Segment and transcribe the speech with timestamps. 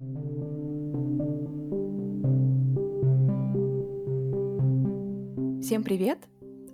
[0.00, 0.08] Всем
[5.84, 6.18] привет!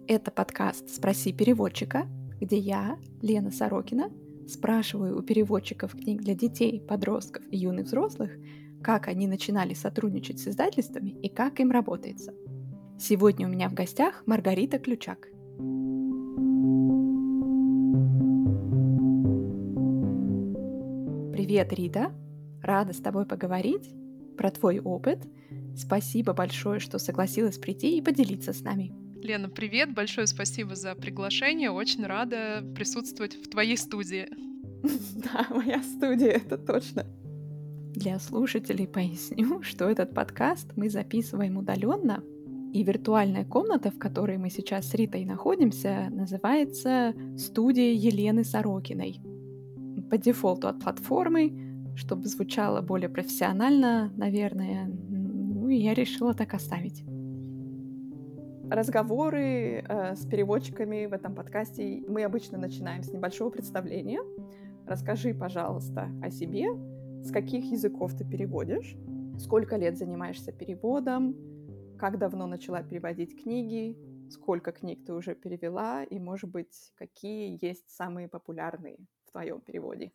[0.08, 2.06] Это подкаст «Спроси переводчика»,
[2.40, 4.10] где я, Лена Сорокина,
[4.48, 8.30] спрашиваю у переводчиков книг для детей, подростков и юных взрослых,
[8.82, 12.32] как они начинали сотрудничать с издательствами и как им работается.
[12.98, 15.28] Сегодня у меня в гостях Маргарита Ключак.
[21.34, 22.14] Привет, Рита!
[22.62, 23.90] Рада с тобой поговорить
[24.36, 25.20] про твой опыт–
[25.76, 28.92] Спасибо большое, что согласилась прийти и поделиться с нами.
[29.22, 31.70] Лена, привет, большое спасибо за приглашение.
[31.70, 34.28] Очень рада присутствовать в твоей студии.
[35.22, 37.04] Да, моя студия, это точно.
[37.94, 42.22] Для слушателей поясню, что этот подкаст мы записываем удаленно,
[42.72, 49.20] и виртуальная комната, в которой мы сейчас с Ритой находимся, называется «Студия Елены Сорокиной».
[50.08, 51.69] По дефолту от платформы,
[52.00, 54.90] чтобы звучало более профессионально, наверное,
[55.68, 57.04] и я решила так оставить.
[58.70, 62.02] Разговоры э, с переводчиками в этом подкасте.
[62.08, 64.20] Мы обычно начинаем с небольшого представления.
[64.86, 66.68] Расскажи, пожалуйста, о себе,
[67.22, 68.96] с каких языков ты переводишь,
[69.38, 71.36] сколько лет занимаешься переводом,
[71.98, 73.98] как давно начала переводить книги,
[74.30, 76.02] сколько книг ты уже перевела?
[76.04, 80.12] И, может быть, какие есть самые популярные в твоем переводе.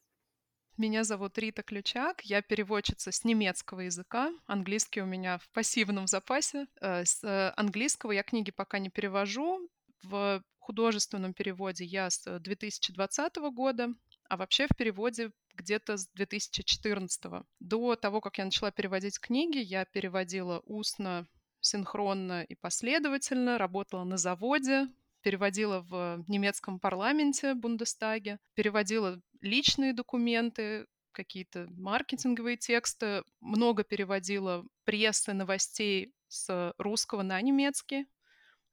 [0.78, 4.34] Меня зовут Рита Ключак, я переводчица с немецкого языка.
[4.45, 6.67] Английский у меня в пассивном запасе.
[6.82, 9.70] Э, с э, английского я книги пока не перевожу.
[10.04, 13.88] В художественном переводе я с 2020 года,
[14.28, 17.45] а вообще в переводе где-то с 2014.
[17.62, 21.26] До того, как я начала переводить книги, я переводила устно,
[21.62, 24.89] синхронно и последовательно, работала на заводе,
[25.22, 36.14] переводила в немецком парламенте, Бундестаге, переводила личные документы, какие-то маркетинговые тексты, много переводила прессы, новостей
[36.28, 38.06] с русского на немецкий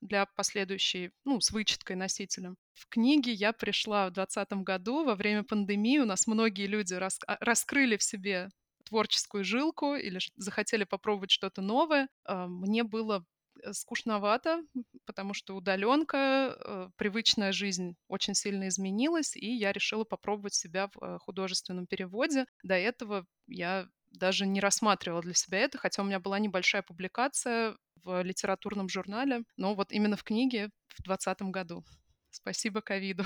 [0.00, 2.56] для последующей, ну, с вычеткой носителем.
[2.74, 7.20] В книге я пришла в 2020 году, во время пандемии у нас многие люди рас
[7.28, 8.48] а, раскрыли в себе
[8.84, 12.08] творческую жилку или захотели попробовать что-то новое.
[12.24, 13.31] А, мне было Э,
[13.72, 14.62] скучновато,
[15.06, 21.02] потому что удаленка, э, привычная жизнь очень сильно изменилась, и я решила попробовать себя в
[21.02, 22.46] э, художественном переводе.
[22.62, 27.76] До этого я даже не рассматривала для себя это, хотя у меня была небольшая публикация
[28.04, 31.84] в литературном журнале, но вот именно в книге в 2020 году.
[32.30, 33.24] Спасибо ковиду.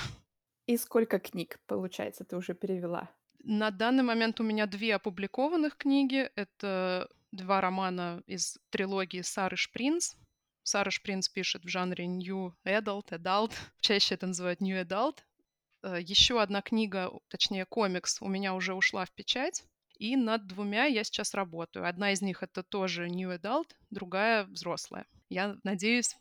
[0.67, 3.11] И сколько книг, получается, ты уже перевела?
[3.45, 6.29] На данный момент у меня две опубликованных книги.
[6.35, 10.15] Это два романа из трилогии Сары Шпринц.
[10.67, 13.53] Сара Шпринц пишет в жанре New Adult, Adult.
[13.81, 15.19] Чаще это называют New Adult.
[15.85, 19.63] Э, Еще одна книга, точнее комикс, у меня уже ушла в печать.
[19.97, 21.87] И над двумя я сейчас работаю.
[21.87, 25.07] Одна из них это тоже New Adult, другая взрослая.
[25.29, 26.17] Я надеюсь,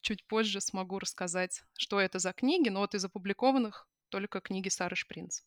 [0.00, 4.94] чуть позже смогу рассказать, что это за книги, но вот из опубликованных только книги Сары
[4.94, 5.42] Шпринц.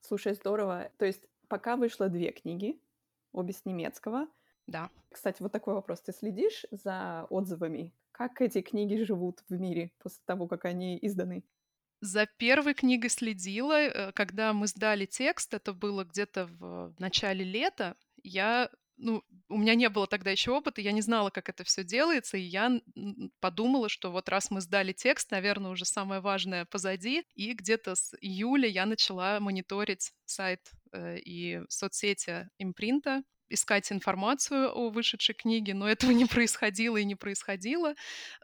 [0.00, 0.92] Слушай, здорово.
[0.96, 2.78] То есть пока вышло две книги,
[3.32, 4.28] обе с немецкого.
[4.66, 4.90] Да.
[5.10, 6.00] Кстати, вот такой вопрос.
[6.00, 7.92] Ты следишь за отзывами?
[8.12, 11.44] Как эти книги живут в мире после того, как они изданы?
[12.00, 13.80] За первой книгой следила.
[13.80, 19.74] Э, когда мы сдали текст, это было где-то в начале лета, я ну, у меня
[19.74, 22.80] не было тогда еще опыта, я не знала, как это все делается, и я
[23.40, 28.14] подумала, что вот раз мы сдали текст, наверное, уже самое важное позади, и где-то с
[28.20, 35.88] июля я начала мониторить сайт э, и соцсети импринта, искать информацию о вышедшей книге, но
[35.88, 37.94] этого не происходило и не происходило.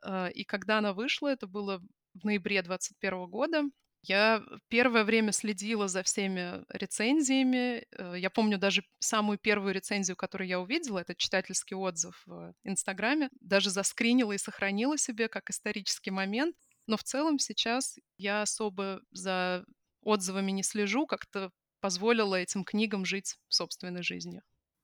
[0.04, 1.80] Э, и когда она вышла, это было
[2.14, 3.62] в ноябре 2021 года,
[4.04, 7.86] я первое время следила за всеми рецензиями.
[7.96, 13.28] Э, я помню даже самую первую рецензию, которую я увидела, это читательский отзыв в Инстаграме.
[13.40, 16.56] Даже заскринила и сохранила себе как исторический момент.
[16.88, 19.64] Но в целом сейчас я особо за
[20.00, 24.42] отзывами не слежу, как-то позволила этим книгам жить собственной жизнью.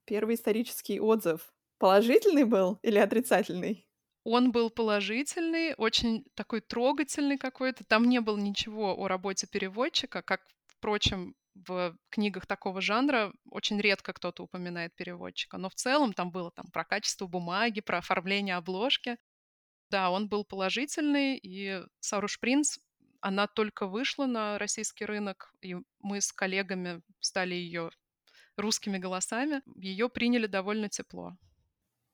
[0.09, 3.87] Первый исторический отзыв положительный был или отрицательный?
[4.25, 7.85] Он был положительный, очень такой трогательный какой-то.
[7.85, 14.15] Там не было ничего о работе переводчика, как, впрочем, в книгах такого жанра очень редко
[14.15, 15.59] кто-то упоминает переводчика.
[15.59, 19.19] Но в целом там было там, про качество бумаги, про оформление обложки.
[19.91, 22.79] Да, он был положительный, и Саруш Принц,
[23.21, 27.91] она только вышла на российский рынок, и мы с коллегами стали ее
[28.59, 29.63] русскими голосами.
[29.77, 31.37] Ее приняли довольно тепло.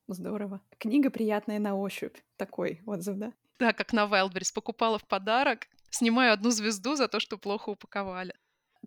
[0.06, 0.60] Здорово.
[0.78, 2.16] Книга приятная на ощупь.
[2.36, 3.32] Такой отзыв, да?
[3.58, 4.52] Да, как на Wildberries.
[4.54, 5.66] Покупала в подарок.
[5.90, 8.34] Снимаю одну звезду за то, что плохо упаковали.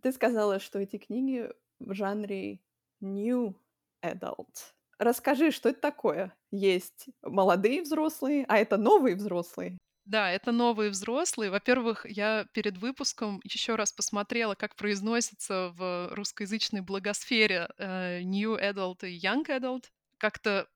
[0.02, 1.50] Ты сказала, что эти книги
[1.80, 2.60] в жанре
[3.02, 3.56] new
[4.04, 4.74] adult.
[5.00, 6.36] Расскажи, что это такое?
[6.52, 9.78] Есть молодые взрослые, а это новые взрослые.
[10.08, 11.52] Да, это новые взрослые.
[11.52, 19.06] Во-первых, я перед выпуском еще раз посмотрела, как произносится в русскоязычной благосфере э, New Adult
[19.06, 19.84] и Young Adult.
[20.18, 20.70] Как-то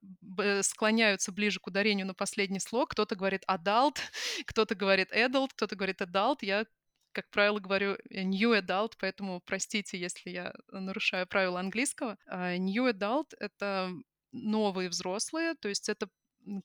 [0.63, 2.91] склоняются ближе к ударению на последний слог.
[2.91, 3.99] Кто-то говорит adult,
[4.47, 6.39] кто-то говорит adult, кто-то говорит adult.
[6.41, 6.65] Я
[7.13, 12.17] как правило, говорю new adult, поэтому простите, если я нарушаю правила английского.
[12.27, 13.91] А new adult— это
[14.33, 16.09] новые взрослые, то есть это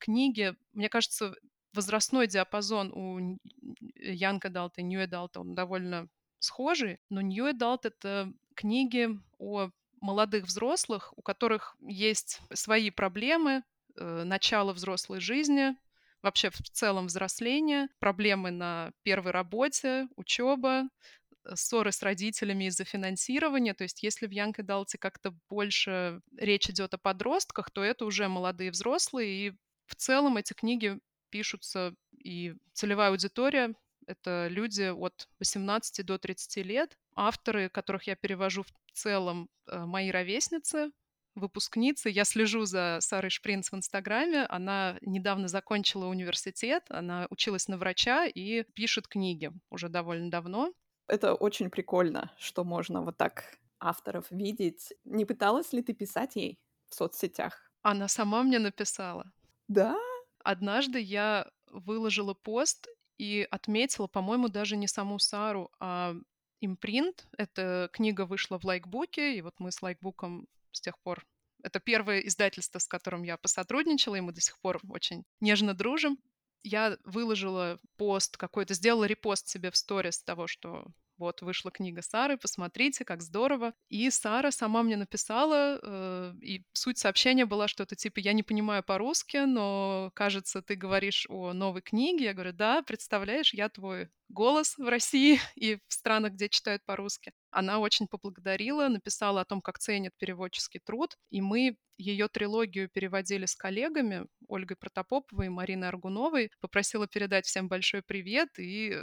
[0.00, 1.34] книги, мне кажется,
[1.76, 3.38] возрастной диапазон у
[4.00, 6.08] Young Adult и New Adult, он довольно
[6.38, 9.08] схожий, но New Adult— это книги
[9.38, 9.70] о
[10.00, 13.62] молодых взрослых, у которых есть свои проблемы,
[13.96, 15.76] э, начало взрослой жизни,
[16.22, 20.88] вообще в целом взросление, проблемы на первой работе, учеба,
[21.44, 23.74] э, ссоры с родителями из-за финансирования.
[23.74, 28.28] То есть если в Young Adult как-то больше речь идет о подростках, то это уже
[28.28, 29.48] молодые взрослые.
[29.48, 29.52] И
[29.86, 30.98] в целом эти книги
[31.30, 33.74] пишутся, и целевая аудитория—
[34.06, 36.96] это люди от 18 до 30 лет.
[37.14, 40.90] Авторы, которых я перевожу в целом, э, мои ровесницы,
[41.36, 42.08] выпускницы.
[42.08, 44.46] Я слежу за Сарой Шпринц в Инстаграме.
[44.46, 50.72] Она недавно закончила университет, она училась на врача и пишет книги уже довольно давно.
[51.08, 54.92] Это очень прикольно, что можно вот так авторов видеть.
[55.04, 56.58] Не пыталась ли ты писать ей
[56.88, 57.70] в соцсетях?
[57.82, 59.30] Она сама мне написала.
[59.68, 59.96] Да?
[60.46, 62.86] Однажды я выложила пост
[63.18, 66.14] и отметила, по-моему, даже не саму Сару, а
[66.60, 67.26] импринт.
[67.36, 71.26] Эта книга вышла в лайкбуке, и вот мы с лайкбуком с тех пор
[71.64, 76.16] это первое издательство, с которым я посотрудничала, и мы до сих пор очень нежно дружим.
[76.62, 80.86] Я выложила пост какой-то, сделала репост себе в сторис того, что
[81.18, 83.72] вот вышла книга Сары, посмотрите, как здорово.
[83.88, 88.82] И Сара сама мне написала, э, и суть сообщения была что-то типа «я не понимаю
[88.82, 92.26] по-русски, но, кажется, ты говоришь о новой книге».
[92.26, 97.32] Я говорю «да, представляешь, я твой голос в России и в странах, где читают по-русски».
[97.50, 103.46] Она очень поблагодарила, написала о том, как ценит переводческий труд, и мы ее трилогию переводили
[103.46, 106.50] с коллегами Ольгой Протопоповой и Мариной Аргуновой.
[106.60, 109.00] Попросила передать всем большой привет и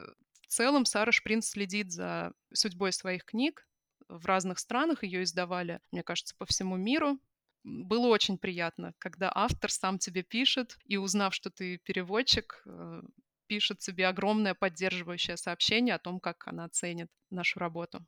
[0.54, 3.68] целом Сара Шпринц следит за судьбой своих книг.
[4.08, 7.20] В разных странах ее издавали, мне кажется, по всему миру.
[7.64, 13.02] Было очень приятно, когда автор сам тебе пишет, и узнав, что ты переводчик, э,
[13.48, 18.06] пишет тебе огромное поддерживающее сообщение о том, как она ценит нашу работу.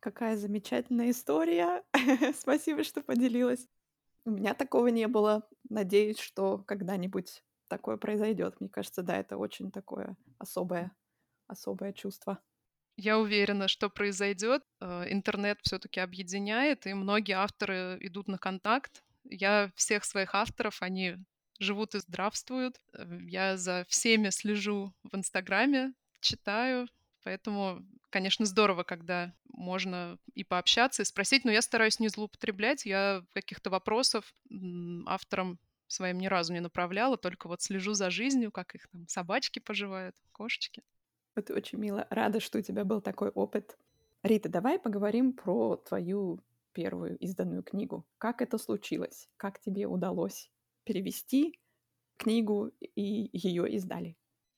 [0.00, 1.82] Какая замечательная история.
[2.34, 3.68] Спасибо, что поделилась.
[4.24, 5.46] У меня такого не было.
[5.68, 8.60] Надеюсь, что когда-нибудь такое произойдет.
[8.60, 10.92] Мне кажется, да, это очень такое особое
[11.46, 12.38] особое чувство.
[12.96, 14.62] Я уверена, что произойдет.
[14.80, 19.02] Э, интернет все-таки объединяет, и многие авторы идут на контакт.
[19.24, 21.16] Я всех своих авторов, они
[21.58, 22.80] живут и здравствуют.
[22.92, 26.88] Э, я за всеми слежу в Инстаграме, читаю,
[27.24, 32.86] поэтому, конечно, здорово, когда можно и пообщаться, и спросить, но я стараюсь не злоупотреблять.
[32.86, 34.32] Я каких-то вопросов
[35.06, 39.58] авторам своим ни разу не направляла, только вот слежу за жизнью, как их там собачки
[39.58, 40.82] поживают, кошечки.
[41.34, 42.06] Это очень мило.
[42.10, 43.76] Рада, что у тебя был такой опыт.
[44.22, 46.40] Рита, давай поговорим про твою
[46.72, 48.06] первую изданную книгу.
[48.18, 49.28] Как это случилось?
[49.36, 50.50] Как тебе удалось
[50.84, 51.58] перевести
[52.16, 54.16] книгу и ее издали?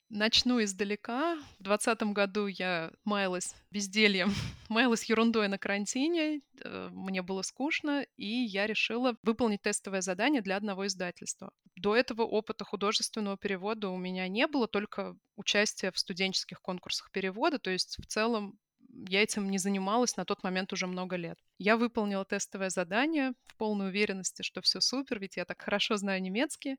[0.09, 1.37] Начну издалека.
[1.59, 4.33] В двадцатом году я маялась бездельем,
[4.69, 10.57] маялась ерундой на карантине, э, мне было скучно, и я решила выполнить тестовое задание для
[10.57, 11.53] одного издательства.
[11.75, 17.59] До этого опыта художественного перевода у меня не было, только участие в студенческих конкурсах перевода,
[17.59, 18.57] то есть в целом
[19.09, 21.39] я этим не занималась на тот момент уже много лет.
[21.59, 26.23] Я выполнила тестовое задание в полной уверенности, что все супер, ведь я так хорошо знаю
[26.23, 26.77] немецкий.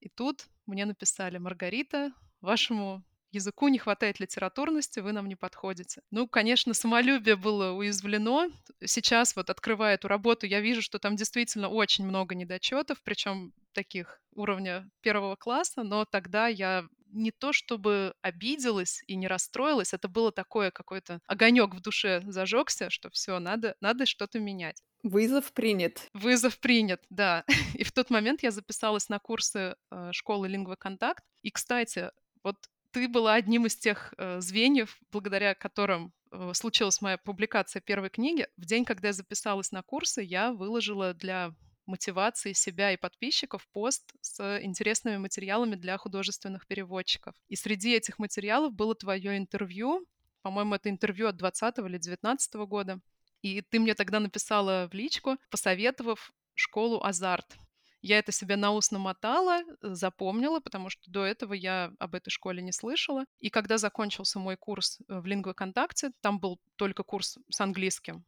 [0.00, 2.12] И тут мне написали, Маргарита,
[2.44, 3.02] вашему
[3.34, 6.02] языку не хватает литературности, вы нам не подходите.
[6.10, 8.48] Ну, конечно, самолюбие было уязвлено.
[8.84, 14.20] Сейчас вот открывая эту работу, я вижу, что там действительно очень много недочетов, причем таких
[14.34, 20.32] уровня первого класса, но тогда я не то чтобы обиделась и не расстроилась, это было
[20.32, 24.82] такое какой-то огонек в душе зажегся, что все, надо, надо что-то менять.
[25.04, 26.08] Вызов принят.
[26.14, 27.44] Вызов принят, да.
[27.74, 31.22] И в тот момент я записалась на курсы э, школы Лингва Контакт.
[31.42, 32.10] И, кстати,
[32.44, 32.56] вот
[32.92, 38.46] ты была одним из тех э, звеньев, благодаря которым э, случилась моя публикация первой книги.
[38.56, 41.52] В день, когда я записалась на курсы, я выложила для
[41.86, 47.34] мотивации себя и подписчиков пост с интересными материалами для художественных переводчиков.
[47.48, 50.06] И среди этих материалов было твое интервью,
[50.42, 53.00] по-моему, это интервью от 20 или 19 года.
[53.42, 57.56] И ты мне тогда написала в личку, посоветовав школу «Азарт».
[58.06, 62.60] Я это себе на ус намотала, запомнила, потому что до этого я об этой школе
[62.60, 63.24] не слышала.
[63.40, 68.22] И когда закончился мой курс в Лингвоконтакте, там был только курс с английским.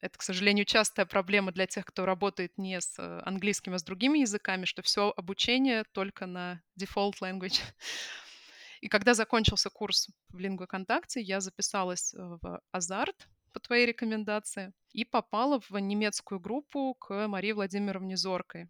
[0.00, 4.18] Это, к сожалению, частая проблема для тех, кто работает не с английским, а с другими
[4.18, 7.60] языками, что все обучение только на default language.
[8.80, 15.60] И когда закончился курс в Лингвоконтакте, я записалась в Азарт по твоей рекомендации и попала
[15.60, 18.68] в немецкую группу к Марии Владимировне Зоркой.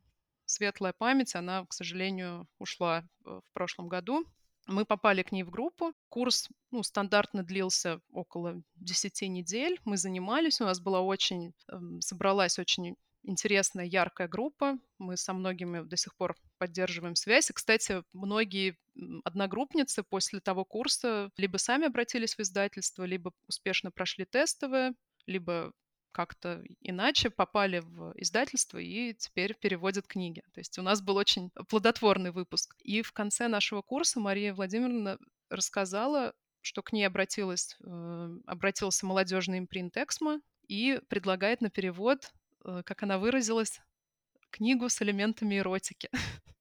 [0.53, 4.27] Светлая память, она, к сожалению, ушла в прошлом году.
[4.67, 5.95] Мы попали к ней в группу.
[6.11, 9.81] Курс ну, стандартно длился около 10 недель.
[9.87, 14.79] Мы занимались, у нас была очень, эм, собралась очень интересная, яркая группа.
[14.99, 17.49] Мы со многими до сих пор поддерживаем связь.
[17.49, 18.77] И, кстати, многие
[19.25, 24.93] одногруппницы после того курса либо сами обратились в издательство, либо успешно прошли тестовые,
[25.25, 25.73] либо
[26.13, 30.43] как-то иначе попали в издательство и теперь переводят книги.
[30.53, 32.77] То есть у нас был очень плодотворный выпуск.
[32.83, 39.59] И в конце нашего курса Мария Владимировна рассказала, что к ней обратилась, э, обратился молодежный
[39.59, 42.33] импринт «Эксмо» и предлагает на перевод,
[42.65, 43.81] э, как она выразилась,
[44.51, 46.09] книгу с элементами эротики.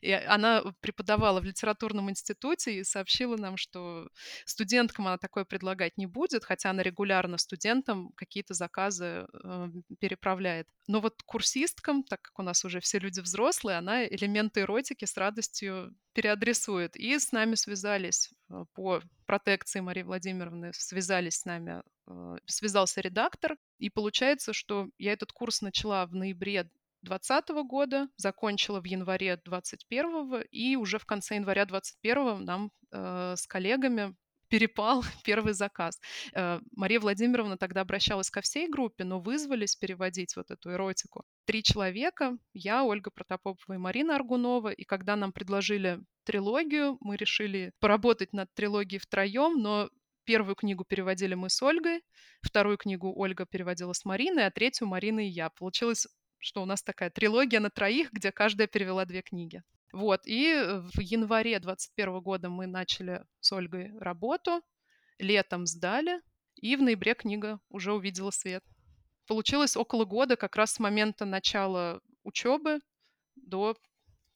[0.00, 4.08] И она преподавала в литературном институте и сообщила нам, что
[4.44, 9.68] студенткам она такое предлагать не будет, хотя она регулярно студентам какие-то заказы э,
[10.00, 10.68] переправляет.
[10.86, 15.16] Но вот курсисткам, так как у нас уже все люди взрослые, она элементы эротики с
[15.16, 16.96] радостью переадресует.
[16.96, 23.56] И с нами связались э, по протекции Марии Владимировны, связались с нами, э, связался редактор.
[23.78, 26.70] И получается, что я этот курс начала в ноябре
[27.06, 33.46] 2020 года, закончила в январе 2021 и уже в конце января 2021 нам э, с
[33.46, 34.14] коллегами
[34.48, 36.00] перепал первый заказ.
[36.34, 41.24] Э, Мария Владимировна тогда обращалась ко всей группе, но вызвались переводить вот эту эротику.
[41.46, 47.72] Три человека, я, Ольга Протопопова и Марина Аргунова, и когда нам предложили трилогию, мы решили
[47.80, 49.88] поработать над трилогией втроем, но
[50.26, 52.02] Первую книгу переводили мы с Ольгой,
[52.42, 55.50] вторую книгу Ольга переводила с Мариной, а третью Марина и я.
[55.50, 59.62] Получилось что у нас такая трилогия на троих, где каждая перевела две книги.
[59.92, 60.54] Вот, и
[60.94, 64.62] в январе 21 года мы начали с Ольгой работу,
[65.18, 66.20] летом сдали,
[66.56, 68.64] и в ноябре книга уже увидела свет.
[69.26, 72.80] Получилось около года, как раз с момента начала учебы
[73.34, 73.76] до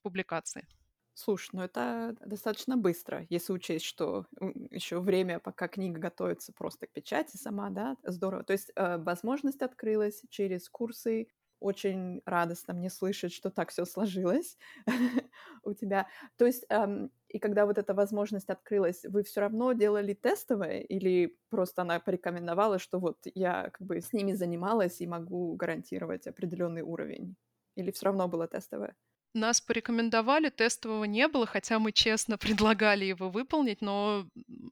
[0.02, 0.66] публикации.
[1.14, 4.26] Слушай, ну это достаточно быстро, если учесть, что
[4.70, 8.42] еще время, пока книга готовится просто к печати сама, да, здорово.
[8.42, 11.28] То есть э, возможность открылась через курсы,
[11.60, 14.58] очень радостно мне слышать, что так все сложилось
[15.62, 16.08] у тебя.
[16.36, 21.36] То есть, эм, и когда вот эта возможность открылась, вы все равно делали тестовое или
[21.50, 26.82] просто она порекомендовала, что вот я как бы с ними занималась и могу гарантировать определенный
[26.82, 27.36] уровень?
[27.76, 28.96] Или все равно было тестовое?
[29.34, 34.26] Нас порекомендовали, тестового не было, хотя мы честно предлагали его выполнить, но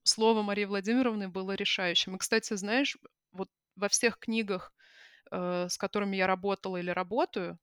[0.05, 2.17] слово Марии Владимировны было решающим.
[2.17, 2.99] И, кстати, знаешь,
[3.33, 4.73] вот во всех книгах,
[5.31, 7.59] с которыми я работала или работаю,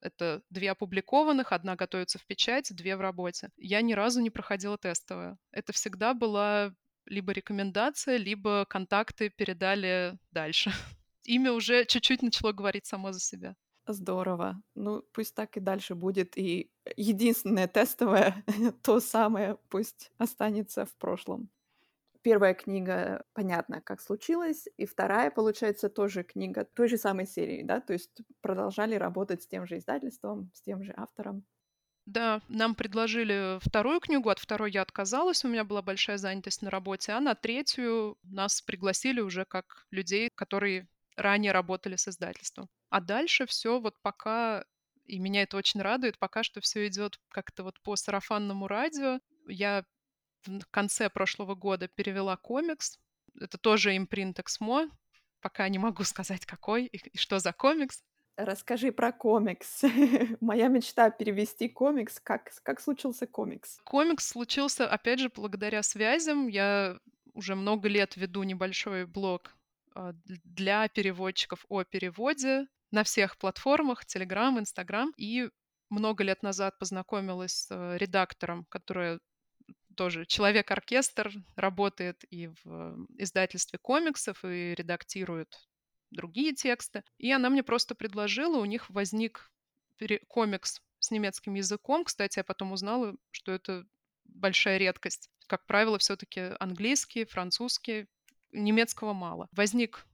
[0.00, 3.50] это две опубликованных, одна готовится в печать, две в работе.
[3.56, 5.38] Я ни разу не проходила тестовое.
[5.52, 6.74] Это всегда была
[7.06, 10.72] либо рекомендация, либо контакты передали дальше.
[11.24, 13.56] Имя уже чуть-чуть начало говорить само за себя.
[13.86, 14.62] Здорово.
[14.74, 16.38] Ну, пусть так и дальше будет.
[16.38, 18.44] И единственное тестовое,
[18.82, 21.50] то самое, пусть останется в прошлом
[22.22, 27.80] первая книга, понятно, как случилось, и вторая, получается, тоже книга той же самой серии, да,
[27.80, 31.46] то есть продолжали работать с тем же издательством, с тем же автором.
[32.06, 36.70] Да, нам предложили вторую книгу, от второй я отказалась, у меня была большая занятость на
[36.70, 42.68] работе, а на третью нас пригласили уже как людей, которые ранее работали с издательством.
[42.88, 44.64] А дальше все вот пока,
[45.04, 49.20] и меня это очень радует, пока что все идет как-то вот по сарафанному радио.
[49.46, 49.84] Я
[50.46, 52.98] в конце прошлого года перевела комикс.
[53.38, 54.90] Это тоже импринт Эксмо.
[55.40, 58.02] Пока не могу сказать, какой и, и что за комикс.
[58.36, 59.82] Расскажи про комикс.
[60.40, 62.20] Моя мечта перевести комикс.
[62.20, 63.80] Как, как случился комикс?
[63.84, 66.48] Комикс случился, опять же, благодаря связям.
[66.48, 66.98] Я
[67.34, 69.54] уже много лет веду небольшой блог
[69.94, 75.12] а, для переводчиков о переводе на всех платформах, Telegram, Instagram.
[75.16, 75.50] И
[75.90, 79.20] много лет назад познакомилась с э, редактором, которая
[79.96, 85.54] тоже человек-оркестр, работает и в издательстве комиксов, и редактирует
[86.10, 87.04] другие тексты.
[87.18, 89.50] И она мне просто предложила, у них возник
[90.28, 92.04] комикс с немецким языком.
[92.04, 93.84] Кстати, я потом узнала, что это
[94.24, 95.30] большая редкость.
[95.46, 98.06] Как правило, все-таки английский, французский,
[98.52, 99.48] немецкого мало.
[99.52, 100.06] Возник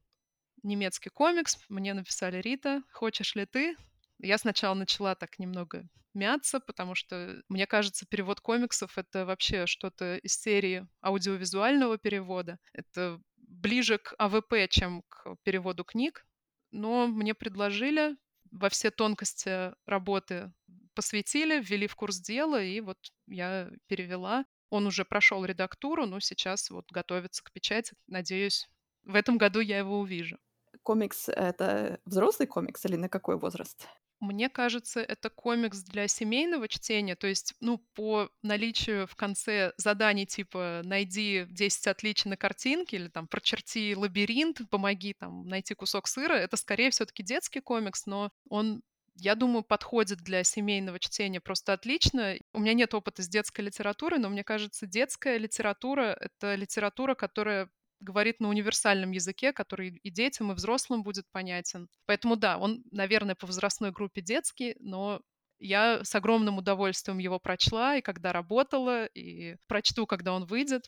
[0.63, 3.77] немецкий комикс, мне написали Рита, хочешь ли ты
[4.19, 10.17] Я сначала начала так немного мяться, потому что, мне кажется, перевод комиксов— это вообще что-то
[10.17, 12.59] из серии аудиовизуального перевода.
[12.73, 16.27] Это ближе к АВП, чем к переводу книг.
[16.73, 18.17] Но мне предложили,
[18.51, 20.53] во все тонкости работы
[20.95, 24.45] посвятили, ввели в курс дела, и вот я перевела.
[24.71, 27.95] Он уже прошел редактуру, но сейчас вот готовится к печати.
[28.07, 28.69] Надеюсь,
[29.05, 30.39] в этом году я его увижу.
[30.83, 33.87] Комикс— это взрослый комикс или на какой возраст?
[34.21, 37.17] Мне кажется, это комикс для семейного чтения.
[37.17, 43.09] То есть, ну, по наличию в конце заданий типа «найди 10 отличий на картинке» или
[43.09, 48.31] там «прочерти лабиринт», «помоги там найти кусок сыра», это скорее все таки детский комикс, но
[48.49, 48.83] он
[49.19, 52.37] я думаю, подходит для семейного чтения просто отлично.
[52.53, 57.71] У меня нет опыта с детской литературой, но мне кажется, детская литература— это литература, которая
[58.01, 61.89] говорит на универсальном языке, который и детям, и взрослым будет понятен.
[62.07, 65.21] Поэтому да, он, наверное, по возрастной группе детский, но
[65.59, 70.87] я с огромным удовольствием его прочла, и когда работала, и прочту, когда он выйдет.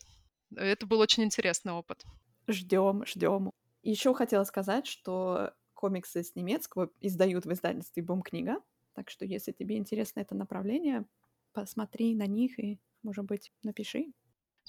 [0.55, 2.05] Это был очень интересный опыт.
[2.47, 3.50] Ждем, ждем.
[3.83, 8.57] Еще хотела сказать, что комиксы с немецкого издают в издательстве Бум-книга,
[8.95, 11.05] так что если тебе интересно это направление,
[11.53, 14.12] посмотри на них и, может быть, напиши.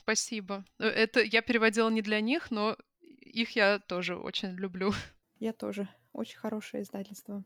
[0.09, 0.65] Спасибо.
[0.79, 4.91] Э, это я переводила не для них, но их я тоже очень люблю.
[5.39, 5.87] Я тоже.
[6.13, 7.45] Очень хорошее издательство.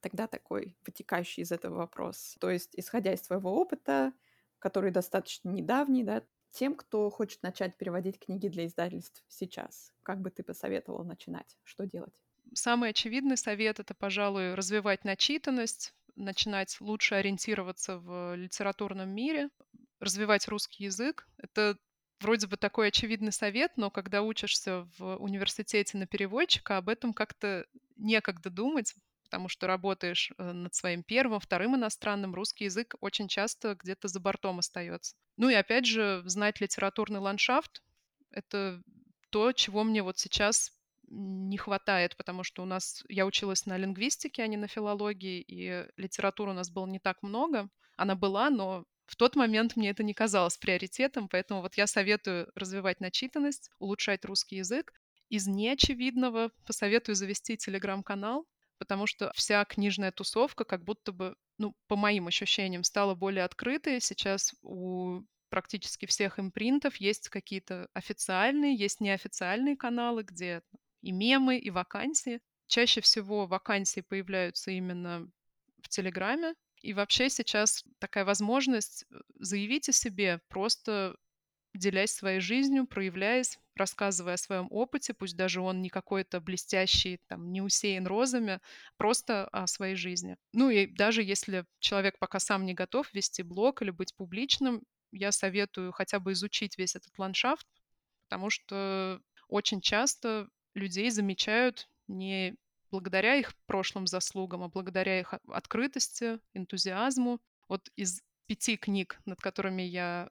[0.00, 2.36] Тогда такой вытекающий из этого вопрос.
[2.40, 4.12] То есть, исходя из твоего опыта,
[4.58, 10.30] который достаточно недавний, да, тем, кто хочет начать переводить книги для издательств сейчас, как бы
[10.30, 11.56] ты посоветовал начинать?
[11.64, 12.14] Что делать?
[12.52, 19.48] Самый очевидный совет— это, пожалуй, развивать начитанность, начинать лучше ориентироваться в литературном мире,
[19.98, 21.26] развивать русский язык.
[21.38, 21.78] Это
[22.24, 27.66] вроде бы такой очевидный совет, но когда учишься в университете на переводчика, об этом как-то
[27.96, 33.74] некогда думать, потому что работаешь э, над своим первым, вторым иностранным, русский язык очень часто
[33.74, 35.14] где-то за бортом остается.
[35.36, 37.82] Ну и опять же, знать литературный ландшафт—
[38.30, 38.82] это
[39.30, 40.72] то, чего мне вот сейчас
[41.08, 45.86] не хватает, потому что у нас я училась на лингвистике, а не на филологии, и
[45.98, 47.68] литературы у нас было не так много.
[47.96, 52.50] Она была, но в тот момент мне это не казалось приоритетом, поэтому вот я советую
[52.54, 54.92] развивать начитанность, улучшать русский язык.
[55.28, 58.46] Из неочевидного посоветую завести телеграм-канал,
[58.78, 64.00] потому что вся книжная тусовка как будто бы, ну, по моим ощущениям, стала более открытой.
[64.00, 70.62] Сейчас у практически всех импринтов есть какие-то официальные, есть неофициальные каналы, где
[71.00, 72.40] и мемы, и вакансии.
[72.66, 75.30] Чаще всего вакансии появляются именно
[75.82, 81.16] в Телеграме, и вообще сейчас такая возможность э, заявить о себе, просто
[81.72, 87.50] делясь своей жизнью, проявляясь, рассказывая о своем опыте, пусть даже он не какой-то блестящий, там,
[87.50, 88.60] не усеян розами,
[88.98, 90.36] просто о своей жизни.
[90.52, 95.32] Ну и даже если человек пока сам не готов вести блог или быть публичным, я
[95.32, 97.66] советую хотя бы изучить весь этот ландшафт,
[98.28, 102.56] потому что очень часто людей замечают не
[102.94, 107.40] благодаря их прошлым заслугам, а благодаря их открытости, энтузиазму.
[107.68, 110.30] Вот из пяти книг, над которыми я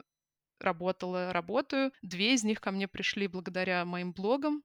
[0.61, 4.63] работала, работаю, две из них ко мне пришли благодаря моим блогам,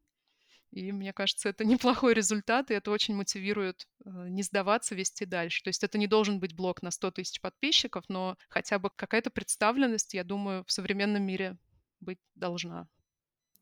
[0.70, 5.64] и мне кажется, это неплохой результат, и это очень мотивирует э, не сдаваться, вести дальше.
[5.64, 9.30] То есть это не должен быть блог на 100 тысяч подписчиков, но хотя бы какая-то
[9.30, 11.56] представленность, я думаю, в современном мире
[11.98, 12.86] быть должна.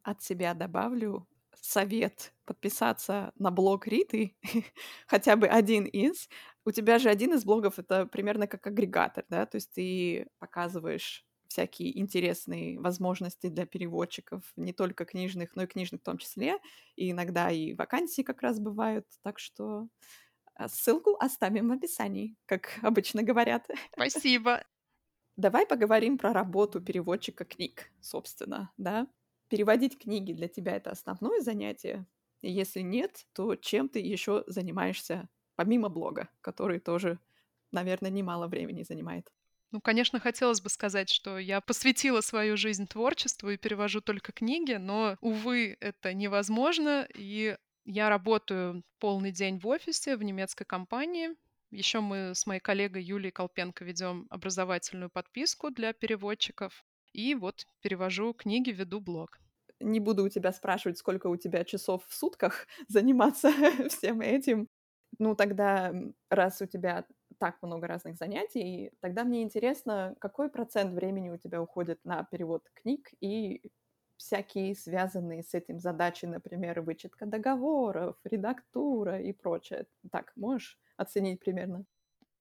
[0.02, 1.26] От себя добавлю,
[1.60, 4.36] совет подписаться на блог Риты,
[5.06, 6.28] хотя бы один из.
[6.64, 11.24] У тебя же один из блогов это примерно как агрегатор, да, то есть ты показываешь
[11.48, 16.58] всякие интересные возможности для переводчиков, не только книжных, но и книжных в том числе,
[16.96, 19.88] и иногда и вакансии как раз бывают, так что
[20.54, 23.68] а, ссылку оставим в описании, как обычно говорят.
[23.92, 24.64] Спасибо.
[25.36, 29.06] Давай поговорим про работу переводчика книг, собственно, да
[29.48, 32.06] переводить книги для тебя это основное занятие?
[32.42, 37.18] Если нет, то чем ты еще занимаешься помимо блога, который тоже,
[37.72, 39.32] наверное, немало времени занимает?
[39.72, 44.74] Ну, конечно, хотелось бы сказать, что я посвятила свою жизнь творчеству и перевожу только книги,
[44.74, 47.06] но, увы, это невозможно.
[47.14, 51.30] И я работаю полный день в офисе в немецкой компании.
[51.70, 56.84] Еще мы с моей коллегой Юлией Колпенко ведем образовательную подписку для переводчиков.
[57.16, 59.40] И вот перевожу книги, веду блог.
[59.80, 63.50] Не буду у тебя спрашивать, сколько у тебя часов в сутках заниматься
[63.88, 64.68] всем этим.
[65.18, 65.92] Ну, тогда,
[66.30, 67.06] раз у тебя
[67.38, 72.62] так много разных занятий, тогда мне интересно, какой процент времени у тебя уходит на перевод
[72.74, 73.62] книг и
[74.16, 79.86] всякие связанные с этим задачи, например, вычетка договоров, редактура и прочее.
[80.10, 81.84] Так, можешь оценить примерно?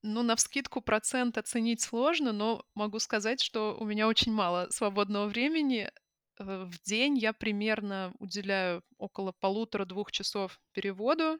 [0.07, 5.25] Ну, на вскидку процент оценить сложно, но могу сказать, что у меня очень мало свободного
[5.25, 5.89] времени.
[6.37, 11.39] Э, в день я примерно уделяю около полутора-двух часов переводу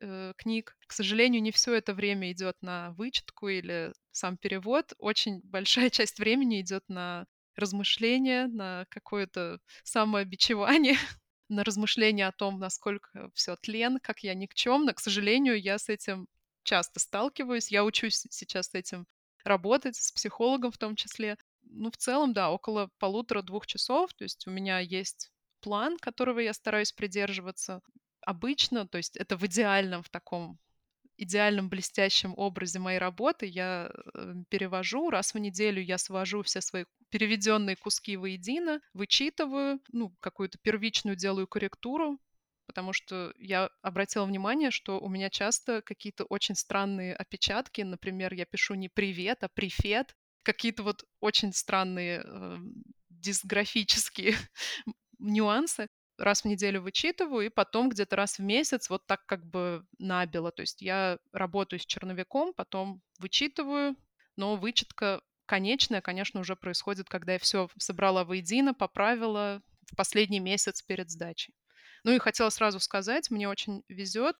[0.00, 0.76] э, книг.
[0.86, 4.92] К сожалению, не все это время идет на вычетку или сам перевод.
[4.98, 10.94] Очень большая часть времени идет на размышления, на какое-то самообичевание,
[11.48, 14.94] на размышления о том, насколько все тлен, как я никчемна.
[14.94, 16.28] К сожалению, я с этим
[16.64, 17.70] часто сталкиваюсь.
[17.70, 19.06] Я учусь сейчас с этим
[19.44, 21.36] работать, с психологом в том числе.
[21.62, 24.12] Ну, в целом, да, около полутора-двух часов.
[24.14, 27.80] То есть у меня есть план, которого я стараюсь придерживаться.
[28.20, 30.58] Обычно, то есть это в идеальном, в таком
[31.16, 35.10] идеальном блестящем образе моей работы я э, перевожу.
[35.10, 41.46] Раз в неделю я свожу все свои переведенные куски воедино, вычитываю, ну, какую-то первичную делаю
[41.46, 42.18] корректуру,
[42.66, 47.82] потому что я обратила внимание, что у меня часто какие-то очень странные опечатки.
[47.82, 50.14] Например, я пишу не «привет», а «прифет».
[50.42, 52.58] Какие-то вот очень странные э,
[53.08, 54.34] дисграфические
[55.18, 55.88] нюансы.
[56.18, 60.52] Раз в неделю вычитываю, и потом где-то раз в месяц вот так как бы набело.
[60.52, 63.96] То есть я работаю с черновиком, потом вычитываю,
[64.36, 70.82] но вычетка конечная, конечно, уже происходит, когда я все собрала воедино, поправила в последний месяц
[70.82, 71.54] перед сдачей.
[72.04, 74.36] Ну и хотела сразу сказать, мне очень везет,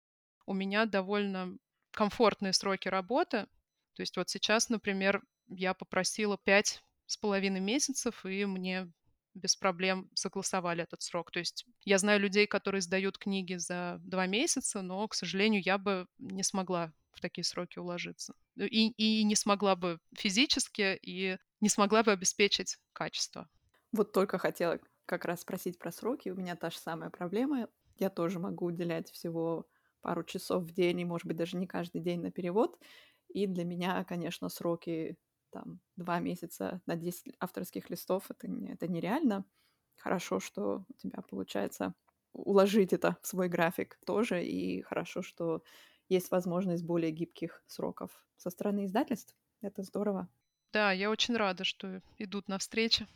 [0.46, 1.56] у меня довольно
[1.92, 3.46] комфортные сроки работы.
[3.94, 8.92] То есть вот сейчас, например, я попросила пять с половиной месяцев, и мне
[9.34, 11.30] без проблем согласовали этот срок.
[11.30, 15.78] То есть я знаю людей, которые сдают книги за два месяца, но, к сожалению, я
[15.78, 18.34] бы не смогла в такие сроки уложиться.
[18.56, 23.48] И, и не смогла бы физически, и не смогла бы обеспечить качество.
[23.92, 26.28] Вот только хотела как раз спросить про сроки.
[26.30, 27.68] У меня та же самая проблема.
[27.98, 29.66] Я тоже могу уделять всего
[30.00, 32.78] пару часов в день, и, может быть, даже не каждый день на перевод.
[33.28, 35.16] И для меня, конечно, сроки
[35.50, 39.44] там два месяца на 10 авторских листов это, не, это нереально.
[39.96, 41.94] Хорошо, что у тебя получается
[42.32, 45.62] уложить это в свой график тоже, и хорошо, что
[46.08, 49.36] есть возможность более гибких сроков со стороны издательств.
[49.62, 50.28] Это здорово.
[50.74, 53.06] Да, я очень рада, что идут навстречу.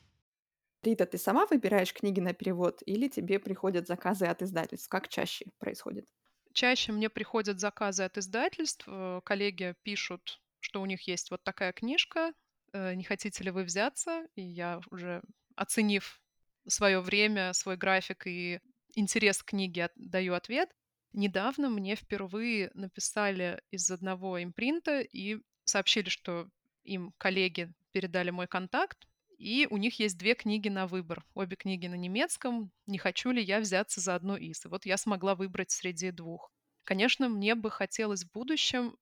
[0.82, 4.88] Рита, ты сама выбираешь книги на перевод или тебе приходят заказы от издательств?
[4.88, 6.06] Как чаще происходит?
[6.52, 8.84] Чаще мне приходят заказы от издательств.
[8.86, 12.32] Э, коллеги пишут, что у них есть вот такая книжка,
[12.72, 14.26] э, не хотите ли вы взяться?
[14.34, 15.22] И я уже,
[15.56, 16.20] оценив
[16.66, 18.60] свое время, свой график и
[18.94, 20.70] интерес к книге, даю ответ.
[21.12, 26.48] Недавно мне впервые написали из одного импринта и сообщили, что
[26.84, 29.06] им коллеги передали мой контакт,
[29.38, 31.24] и у них есть две книги на выбор.
[31.34, 32.72] Обе книги на немецком.
[32.86, 34.64] Не хочу ли я взяться за одну из?
[34.64, 36.50] И вот я смогла выбрать среди двух.
[36.84, 38.96] Конечно, мне бы хотелось в будущем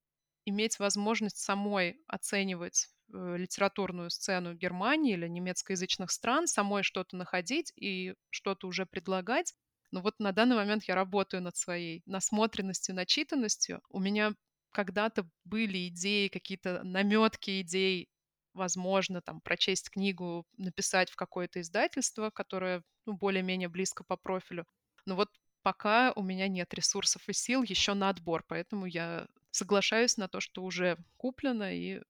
[0.44, 8.14] иметь возможность самой оценивать э, литературную сцену Германии или немецкоязычных стран, самой что-то находить и
[8.30, 9.54] что-то уже предлагать.
[9.90, 13.80] Но вот на данный момент я работаю над своей насмотренностью, начитанностью.
[13.88, 14.34] У меня
[14.72, 18.10] когда-то были идеи, какие-то наметки идей
[18.56, 24.66] возможно, там, прочесть книгу, написать в какое-то издательство, которое ну, более-менее близко по профилю.
[25.06, 25.30] Но вот
[25.62, 30.40] пока у меня нет ресурсов и сил еще на отбор, поэтому я соглашаюсь на то,
[30.40, 32.02] что уже куплено и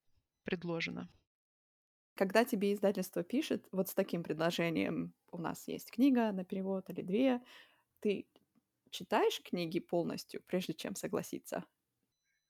[0.44, 1.10] предложено.
[2.14, 7.02] Когда тебе издательство пишет вот с таким предложением, у нас есть книга на перевод или
[7.02, 7.42] две,
[8.00, 8.28] ты
[8.90, 11.64] читаешь книги полностью, прежде чем согласиться?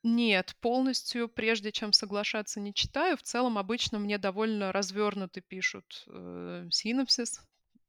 [0.09, 3.17] Нет, полностью, прежде чем соглашаться, не читаю.
[3.17, 7.41] В целом, обычно мне довольно развернуто пишут э, синопсис,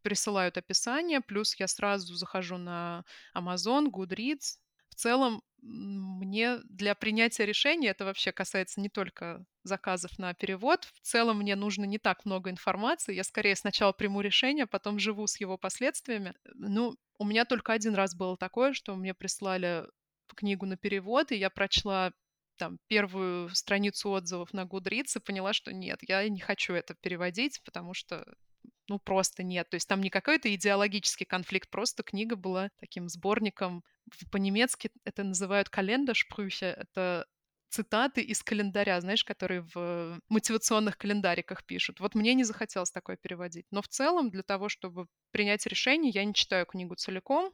[0.02, 3.04] присылают описание, плюс я сразу захожу на
[3.36, 4.58] Amazon, Goodreads.
[4.90, 11.02] В целом, мне для принятия решения, это вообще касается не только заказов на перевод, в
[11.02, 15.40] целом мне нужно не так много информации, я скорее сначала приму решение, потом живу с
[15.40, 16.34] его последствиями.
[16.56, 19.86] Ну, у меня только один раз было такое, что мне прислали
[20.38, 22.14] книгу на перевод, и я прочла
[22.58, 27.62] там первую страницу отзывов на Goodreads и поняла, что нет, я не хочу это переводить,
[27.64, 28.26] потому что
[28.90, 29.70] ну, просто нет.
[29.70, 33.84] То есть там не какой-то идеологический конфликт, просто книга была таким сборником.
[34.32, 36.68] По-немецки это называют календашпрюхе.
[36.68, 37.26] Это
[37.70, 42.00] цитаты из календаря, знаешь, которые в мотивационных календариках пишут.
[42.00, 43.66] Вот мне не захотелось такое переводить.
[43.72, 47.52] Но в целом для того, чтобы принять решение, я не читаю книгу целиком,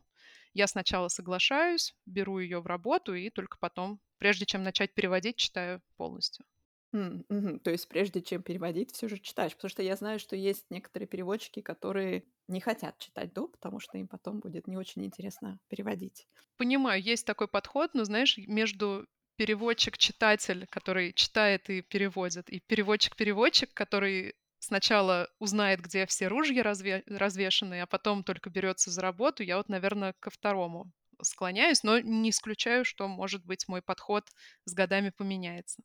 [0.53, 5.81] я сначала соглашаюсь, беру ее в работу и только потом, прежде чем начать переводить, читаю
[5.97, 6.45] полностью.
[6.93, 9.55] Mm, hmm То есть прежде чем переводить, все же читаешь.
[9.55, 13.97] Потому что я знаю, что есть некоторые переводчики, которые не хотят читать до, потому что
[13.97, 16.27] им потом будет не очень интересно переводить.
[16.57, 24.35] Понимаю, есть такой подход, но знаешь, между переводчик-читатель, который читает и переводит, и переводчик-переводчик, который
[24.63, 29.69] сначала узнает, где все ружья разве- развешаны, а потом только берется за работу, я вот,
[29.69, 34.29] наверное, ко второму склоняюсь, но не исключаю, что, может быть, мой подход
[34.65, 35.83] с годами поменяется.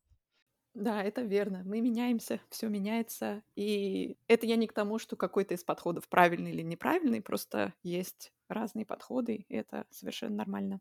[0.74, 1.62] Да, это верно.
[1.64, 3.42] Мы меняемся, все меняется.
[3.56, 8.32] И это я не к тому, что какой-то из подходов правильный или неправильный, просто есть
[8.48, 10.80] разные подходы, и это совершенно нормально.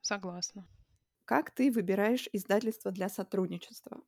[0.00, 0.66] Согласна.
[1.26, 4.02] Как ты выбираешь издательство для сотрудничества?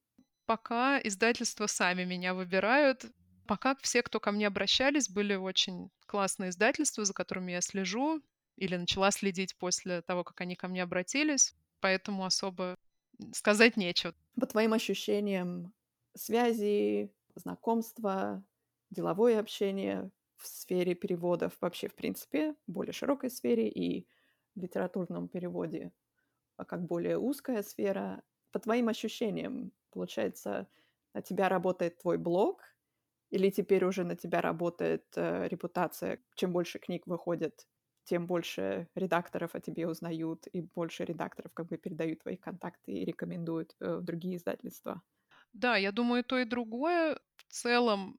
[0.48, 3.04] Пока издательства сами меня выбирают.
[3.46, 8.22] Пока все, кто ко мне обращались, были очень классные издательства, за которыми я слежу
[8.56, 11.54] или начала следить после того, как они ко мне обратились.
[11.80, 12.76] Поэтому особо
[13.34, 14.14] сказать нечего.
[14.40, 15.74] По твоим ощущениям,
[16.16, 18.42] связи, знакомства,
[18.88, 24.08] деловое общение в сфере переводов, вообще, в принципе, более широкой сфере и
[24.54, 25.92] в литературном переводе,
[26.56, 28.22] а как более узкая сфера.
[28.52, 30.68] По твоим ощущениям, получается,
[31.14, 32.62] на тебя работает твой блог,
[33.30, 36.22] или теперь уже на тебя работает э, репутация?
[36.34, 37.68] Чем больше книг выходит,
[38.04, 43.04] тем больше редакторов о тебе узнают, и больше редакторов как бы передают твои контакты и
[43.04, 45.02] рекомендуют э, в другие издательства.
[45.52, 47.18] Да, я думаю, то и другое.
[47.36, 48.18] В целом,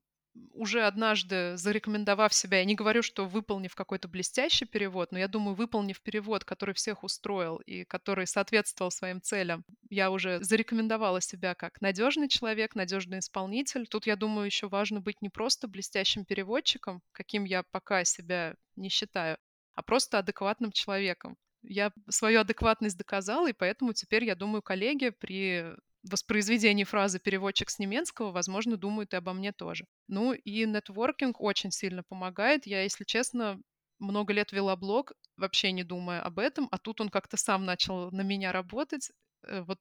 [0.53, 5.55] уже однажды зарекомендовав себя, я не говорю, что выполнив какой-то блестящий перевод, но я думаю,
[5.55, 11.81] выполнив перевод, который всех устроил и который соответствовал своим целям, я уже зарекомендовала себя как
[11.81, 13.87] надежный человек, надежный исполнитель.
[13.87, 18.89] Тут, я думаю, еще важно быть не просто блестящим переводчиком, каким я пока себя не
[18.89, 19.37] считаю,
[19.75, 21.37] а просто адекватным человеком.
[21.61, 27.79] Я свою адекватность доказала, и поэтому теперь, я думаю, коллеги при воспроизведении фразы «переводчик с
[27.79, 29.85] немецкого», возможно, думают и обо мне тоже.
[30.07, 32.65] Ну и нетворкинг очень сильно помогает.
[32.65, 33.59] Я, если честно,
[33.99, 38.11] много лет вела блог, вообще не думая об этом, а тут он как-то сам начал
[38.11, 39.11] на меня работать.
[39.43, 39.79] Э, вот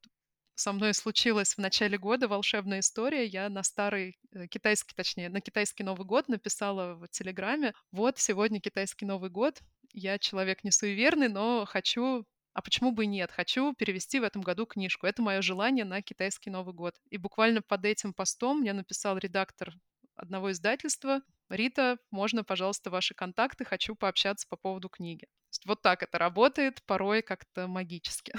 [0.54, 3.24] со мной случилась в начале года волшебная история.
[3.24, 8.60] Я на старый э, китайский, точнее, на китайский Новый год написала в Телеграме, вот сегодня
[8.60, 9.60] китайский Новый год,
[9.92, 13.30] я человек не суеверный, но хочу а почему бы и нет?
[13.30, 15.06] Хочу перевести в этом году книжку.
[15.06, 16.94] Это мое желание на китайский Новый год.
[17.10, 19.72] И буквально под этим постом мне написал редактор
[20.16, 21.20] одного издательства.
[21.48, 25.26] Рита, можно, пожалуйста, ваши контакты, хочу пообщаться по поводу книги.
[25.64, 28.32] вот так это работает, порой как-то магически.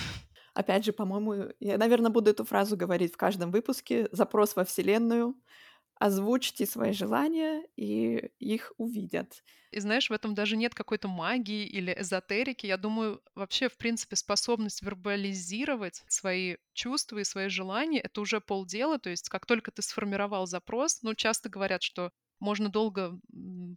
[0.53, 4.09] Опять же, по-моему, я, наверное, буду эту фразу говорить в каждом выпуске.
[4.11, 5.35] Запрос во Вселенную
[5.99, 9.43] озвучьте свои желания, и их увидят.
[9.71, 12.65] И знаешь, в этом даже нет какой-то магии или эзотерики.
[12.65, 18.97] Я думаю, вообще, в принципе, способность вербализировать свои чувства и свои желания— это уже полдела.
[18.97, 23.19] То есть как только ты сформировал запрос, ну, часто говорят, что можно долго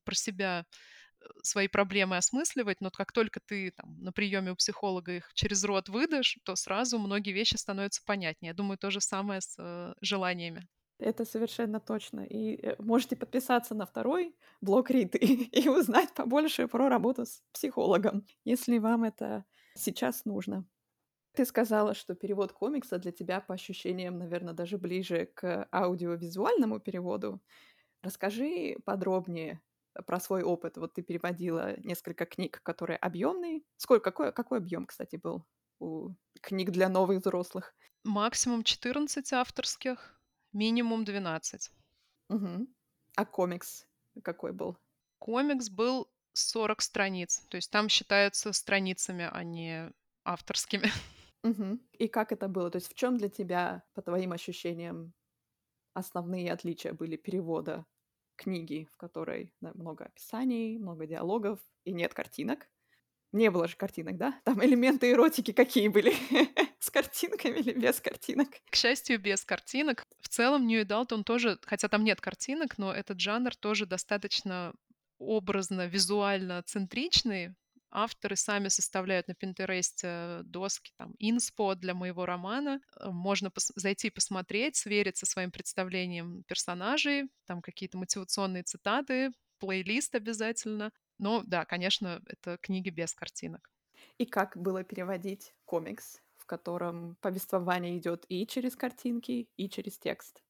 [0.05, 0.65] про себя
[1.21, 5.63] э, свои проблемы осмысливать, но как только ты там, на приеме у психолога их через
[5.65, 8.51] рот выдашь, то сразу многие вещи становятся понятнее.
[8.51, 10.67] Я думаю, то же самое с э, желаниями.
[11.03, 12.21] Это совершенно точно.
[12.21, 15.19] И э, можете подписаться на второй блог Риты
[15.53, 20.65] и узнать побольше про работу с психологом, если вам это сейчас нужно.
[21.35, 27.41] Ты сказала, что перевод комикса для тебя, по ощущениям, наверное, даже ближе к аудиовизуальному переводу.
[28.03, 29.61] Расскажи подробнее
[30.07, 30.77] про свой опыт.
[30.77, 33.63] Вот ты переводила несколько книг, которые объемные.
[33.77, 35.45] Сколько, какой, какой объем, кстати, был
[35.81, 36.11] у
[36.41, 37.75] книг для новых взрослых?
[38.05, 40.21] Максимум 14 авторских.
[40.53, 41.71] Минимум 12.
[42.29, 42.67] Угу.
[43.17, 43.87] А комикс
[44.23, 44.77] какой был?
[45.19, 47.47] Комикс был 40 страниц.
[47.49, 49.91] То есть там считаются страницами, а не
[50.25, 50.91] авторскими.
[51.45, 51.81] Угу.
[51.99, 52.71] И как это было?
[52.71, 55.13] То есть в чем для тебя, по твоим ощущениям,
[55.93, 57.85] основные отличия были перевода
[58.37, 62.69] книги, в которой да, много описаний, много диалогов и нет картинок?
[63.33, 64.41] Не было же картинок, да?
[64.45, 66.15] Там элементы эротики какие были?
[66.81, 68.49] С картинками или без картинок?
[68.71, 70.05] К счастью, без картинок.
[70.21, 74.75] В целом, Нью Далт, он тоже, хотя там нет картинок, но этот жанр тоже достаточно
[75.19, 77.55] образно, визуально центричный.
[77.91, 82.81] Авторы сами составляют на Пинтересте доски, там, инспо для моего романа.
[82.99, 90.15] Э, можно пос- зайти посмотреть, сверить со своим представлением персонажей, там какие-то мотивационные цитаты, плейлист
[90.15, 90.91] обязательно.
[91.23, 93.71] Но да, конечно, это книги без картинок.
[94.19, 100.43] И как было переводить комикс, в котором повествование идет и через картинки, и через текст?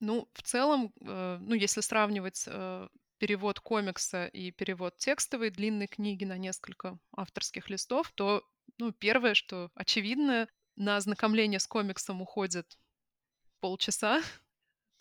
[0.00, 6.26] Ну, в целом, э, ну, если сравнивать э, перевод комикса и перевод текстовой длинной книги
[6.26, 12.78] на несколько авторских листов, то, ну, первое, что очевидно, на ознакомление с комиксом уходит
[13.60, 14.20] полчаса,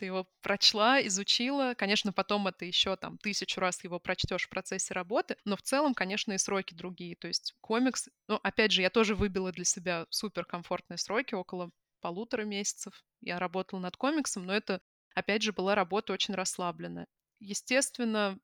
[0.04, 1.76] ты его прочла, изучила.
[1.78, 5.94] Конечно, потом это еще там тысячу раз его прочтешь в процессе работы, но в целом,
[5.94, 7.16] конечно, и сроки другие.
[7.16, 12.44] То есть комикс, ну, опять же, я тоже выбила для себя суперкомфортные сроки, около полутора
[12.44, 13.02] месяцев.
[13.22, 14.82] Я работала над комиксом, но это,
[15.16, 17.08] опять же, была работа очень расслабленная.
[17.40, 18.38] Естественно,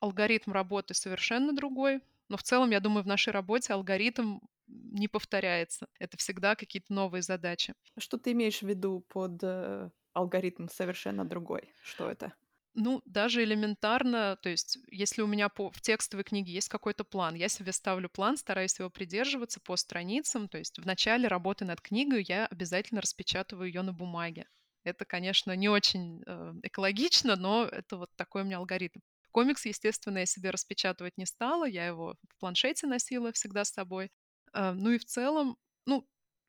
[0.00, 5.86] алгоритм работы совершенно другой, но в целом, я думаю, в нашей работе алгоритм не повторяется.
[6.00, 7.74] Это всегда какие-то новые задачи.
[7.96, 11.72] Что ты имеешь в виду под э, алгоритм совершенно другой?
[11.80, 12.34] Что это?
[12.74, 17.34] Ну, даже элементарно, то есть, если у меня по, в текстовой книге есть какой-то план,
[17.34, 21.80] я себе ставлю план, стараюсь его придерживаться по страницам, то есть в начале работы над
[21.80, 24.46] книгой я обязательно распечатываю ее на бумаге.
[24.84, 29.00] Это, конечно, не очень э, экологично, но это вот такой у меня алгоритм.
[29.32, 34.10] Комикс, естественно, я себе распечатывать не стала, я его в планшете носила всегда с собой.
[34.54, 36.06] Э, ну и в целом, ну,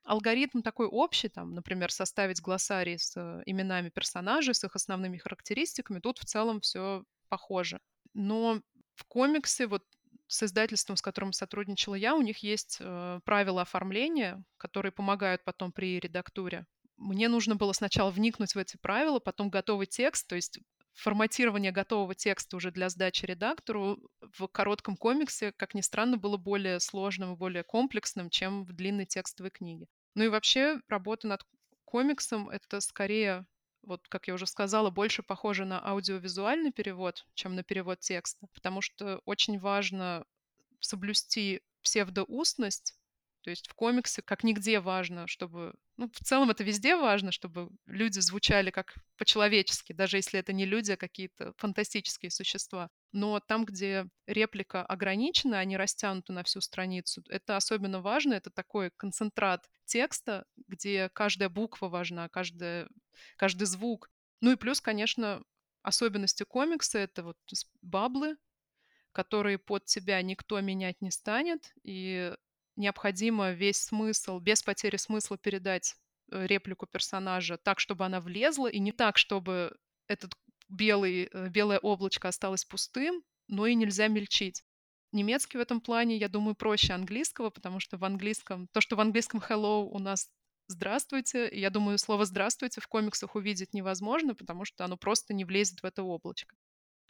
[0.09, 5.99] алгоритм такой общий, там, например, составить глоссарий с э, именами персонажей, с их основными характеристиками,
[5.99, 7.79] тут в целом все похоже.
[8.15, 8.59] Но
[8.95, 9.83] в комиксе, вот
[10.27, 15.71] с издательством, с которым сотрудничала я, у них есть э, правила оформления, которые помогают потом
[15.71, 16.65] при редактуре.
[16.97, 20.59] Мне нужно было сначала вникнуть в эти правила, потом готовый текст, то есть
[20.95, 26.79] форматирование готового текста уже для сдачи редактору в коротком комиксе, как ни странно, было более
[26.79, 29.85] сложным и более комплексным, чем в длинной текстовой книге.
[30.19, 31.45] Ну и вообще работа над
[31.85, 33.45] комиксом— это скорее,
[33.83, 38.81] вот как я уже сказала, больше похоже на аудиовизуальный перевод, чем на перевод текста, потому
[38.81, 40.25] что очень важно
[40.81, 42.99] соблюсти псевдоустность,
[43.43, 45.73] то есть в комиксе как нигде важно, чтобы...
[45.95, 50.65] Ну, в целом это везде важно, чтобы люди звучали как по-человечески, даже если это не
[50.65, 52.89] люди, а какие-то фантастические существа.
[53.11, 58.33] Но там, где реплика ограничена, а не растянута на всю страницу, это особенно важно.
[58.35, 62.87] Это такой концентрат текста, где каждая буква важна, каждая,
[63.35, 64.11] каждый звук.
[64.41, 65.43] Ну и плюс, конечно,
[65.81, 67.37] особенности комикса— это вот
[67.81, 68.37] баблы,
[69.11, 72.33] которые под тебя никто менять не станет, и
[72.75, 75.95] необходимо весь смысл, без потери смысла передать
[76.31, 79.75] э, реплику персонажа так, чтобы она влезла, и не так, чтобы
[80.07, 80.33] этот
[80.69, 84.63] белый, э, белое облачко осталось пустым, но и нельзя мельчить.
[85.11, 88.99] Немецкий в этом плане, я думаю, проще английского, потому что в английском, то, что в
[88.99, 90.29] английском hello у нас
[90.67, 95.81] здравствуйте, я думаю, слово здравствуйте в комиксах увидеть невозможно, потому что оно просто не влезет
[95.81, 96.55] в это облачко.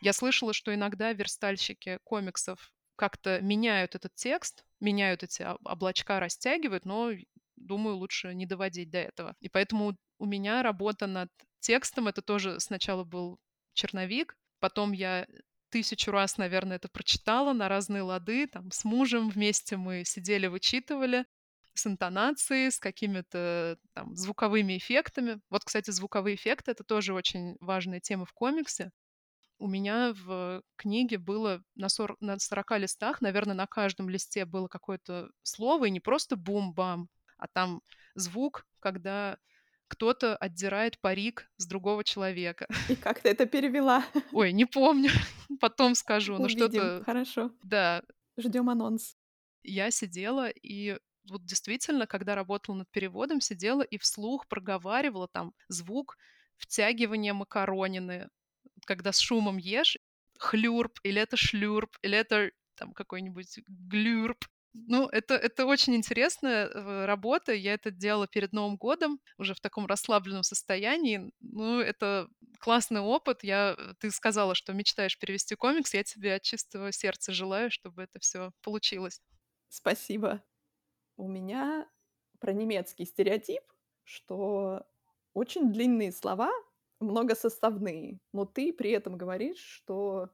[0.02, 7.12] Я слышала, что иногда верстальщики комиксов как-то меняют этот текст, меняют эти облачка, растягивают, но,
[7.58, 9.36] думаю, лучше не доводить до этого.
[9.41, 13.39] И поэтому у меня работа над текстом, это тоже сначала был
[13.80, 15.28] черновик, потом я
[15.70, 21.26] тысячу раз, наверное, это прочитала на разные лады, там с мужем вместе мы сидели, вычитывали
[21.74, 25.39] с интонацией, с какими-то там звуковыми эффектами.
[25.50, 28.92] Вот, кстати, звуковые эффекты— это тоже очень важная тема в комиксе
[29.60, 34.68] у меня в книге было на, 40, на 40 листах, наверное, на каждом листе было
[34.68, 37.82] какое-то слово, и не просто бум-бам, а там
[38.15, 39.38] звук, когда
[39.89, 42.67] кто-то отдирает парик с другого человека.
[42.89, 44.06] И как ты это перевела?
[44.32, 45.10] Ой, не помню,
[45.60, 46.38] потом скажу.
[46.38, 47.04] Ну что-то...
[47.06, 47.52] Хорошо.
[47.63, 48.04] Да.
[48.38, 49.17] Ждем анонс.
[49.63, 50.97] Я сидела и
[51.30, 56.17] вот действительно, когда работала над переводом, сидела и вслух проговаривала там звук
[56.58, 58.30] втягивания макаронины,
[58.86, 59.97] когда с шумом ешь,
[60.39, 64.45] хлюрп, или это шлюрп, или это там какой-нибудь глюрп.
[64.73, 67.53] Ну, это, это очень интересная э, работа.
[67.53, 71.32] Я это делала перед Новым годом, уже в таком расслабленном состоянии.
[71.39, 72.27] Ну, это
[72.60, 73.43] классный опыт.
[73.43, 75.93] Я, э, ты сказала, что мечтаешь перевести комикс.
[75.93, 79.21] Я тебе от чистого сердца желаю, чтобы это все получилось.
[79.69, 80.43] Спасибо.
[81.17, 81.89] У меня
[82.39, 83.63] про немецкий стереотип,
[84.03, 84.88] что
[85.34, 86.51] очень длинные слова
[86.99, 90.29] многосоставные, но ты при этом говоришь, что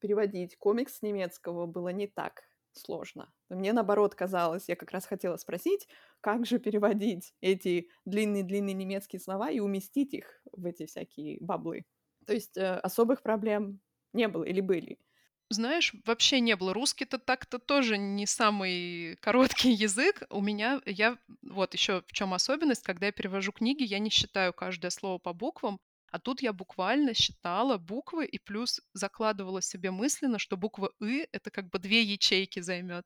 [0.00, 2.44] переводить комикс с немецкого было не так
[2.78, 3.32] сложно.
[3.48, 5.88] Мне наоборот казалось, я как раз хотела спросить,
[6.20, 11.84] как же переводить эти длинные-длинные немецкие слова и уместить их в эти всякие баблы.
[12.26, 13.80] То есть э, особых проблем
[14.12, 14.98] не было или были?
[15.50, 16.74] Знаешь, вообще не было.
[16.74, 20.22] Русский-то так-то тоже не самый короткий язык.
[20.30, 24.52] У меня, я, вот еще в чем особенность, когда я перевожу книги, я не считаю
[24.52, 25.78] каждое слово по буквам,
[26.10, 31.50] а тут я буквально считала буквы и плюс закладывала себе мысленно, что буква «ы»— это
[31.50, 33.04] как бы две ячейки займет.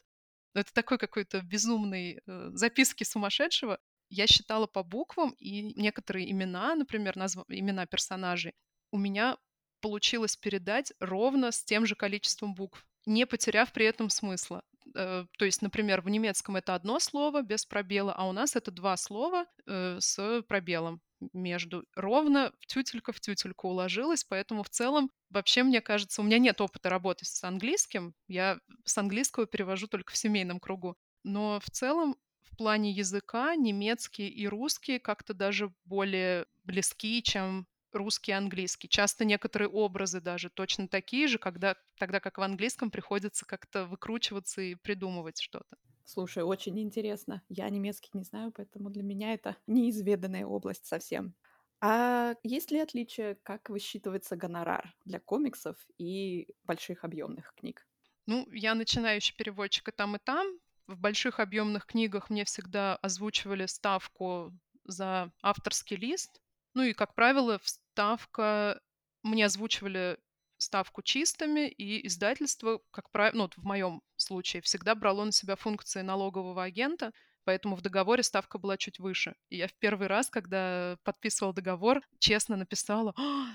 [0.54, 3.78] Но это такой какой-то безумный э, записки сумасшедшего.
[4.10, 7.44] Я считала по буквам, и некоторые имена, например, назв...
[7.48, 8.54] имена персонажей,
[8.90, 9.38] у меня
[9.80, 14.62] получилось передать ровно с тем же количеством букв, не потеряв при этом смысла.
[14.94, 18.70] Э, то есть, например, в немецком это одно слово без пробела, а у нас это
[18.70, 21.00] два слова э, с пробелом
[21.32, 21.84] между.
[21.94, 26.90] Ровно тютелька в тютельку уложилась, поэтому в целом вообще, мне кажется, у меня нет опыта
[26.90, 28.14] работы с английским.
[28.28, 30.96] Я с английского перевожу только в семейном кругу.
[31.24, 38.32] Но в целом в плане языка немецкий и русский как-то даже более близки, чем русский
[38.32, 38.88] и английский.
[38.88, 44.62] Часто некоторые образы даже точно такие же, когда, тогда как в английском приходится как-то выкручиваться
[44.62, 45.76] и придумывать что-то.
[46.04, 47.42] Слушай, очень интересно.
[47.48, 51.34] Я немецкий не знаю, поэтому для меня это неизведанная область совсем.
[51.80, 57.86] А есть ли отличие, как высчитывается гонорар для комиксов и больших объемных книг?
[58.26, 60.46] Ну, я начинающий переводчик и там, и там.
[60.86, 64.52] В больших объемных книгах мне всегда озвучивали ставку
[64.84, 66.40] за авторский лист.
[66.74, 68.80] Ну и, как правило, ставка...
[69.24, 70.18] Мне озвучивали
[70.62, 75.56] ставку чистыми, и издательство, как правило, ну, вот в моем случае, всегда брало на себя
[75.56, 77.12] функции налогового агента,
[77.44, 79.34] поэтому в договоре ставка была чуть выше.
[79.48, 83.46] И я в первый раз, когда подписывала договор, честно написала, «А,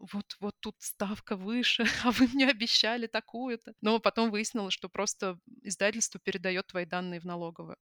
[0.00, 3.74] вот, вот тут ставка выше, а вы мне обещали такую-то.
[3.80, 7.76] Но потом выяснилось, что просто издательство передает твои данные в налоговую.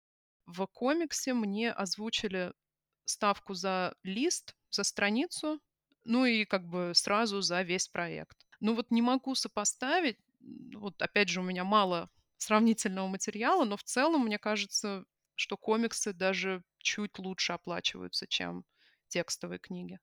[0.46, 2.52] В комиксе мне озвучили
[3.04, 5.60] ставку за лист, за страницу,
[6.04, 8.47] ну и как бы сразу за весь проект.
[8.60, 10.18] Ну вот не могу сопоставить,
[10.74, 15.04] вот опять же у меня мало сравнительного материала, но в целом мне кажется,
[15.34, 18.64] что комиксы даже чуть лучше оплачиваются, чем
[19.08, 19.98] текстовые книги.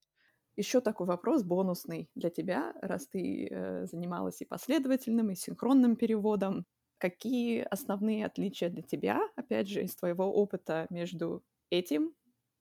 [0.57, 6.65] Еще такой вопрос бонусный для тебя, раз ты э, занималась и последовательным, и синхронным переводом.
[6.97, 12.13] Какие основные отличия для тебя, опять же, из твоего опыта между этим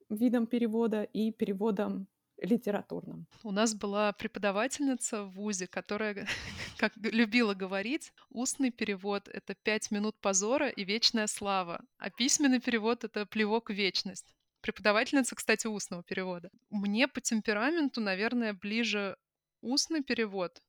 [0.09, 2.07] видом перевода и переводом
[2.41, 3.27] литературном.
[3.43, 6.27] У нас была преподавательница в ВУЗе, которая,
[6.77, 13.03] как любила говорить, устный перевод— это пять минут позора и вечная слава, а письменный перевод—
[13.05, 14.35] это плевок в вечность.
[14.61, 16.49] Преподавательница, кстати, устного перевода.
[16.69, 19.15] Мне по темпераменту, наверное, ближе
[19.61, 20.59] устный перевод.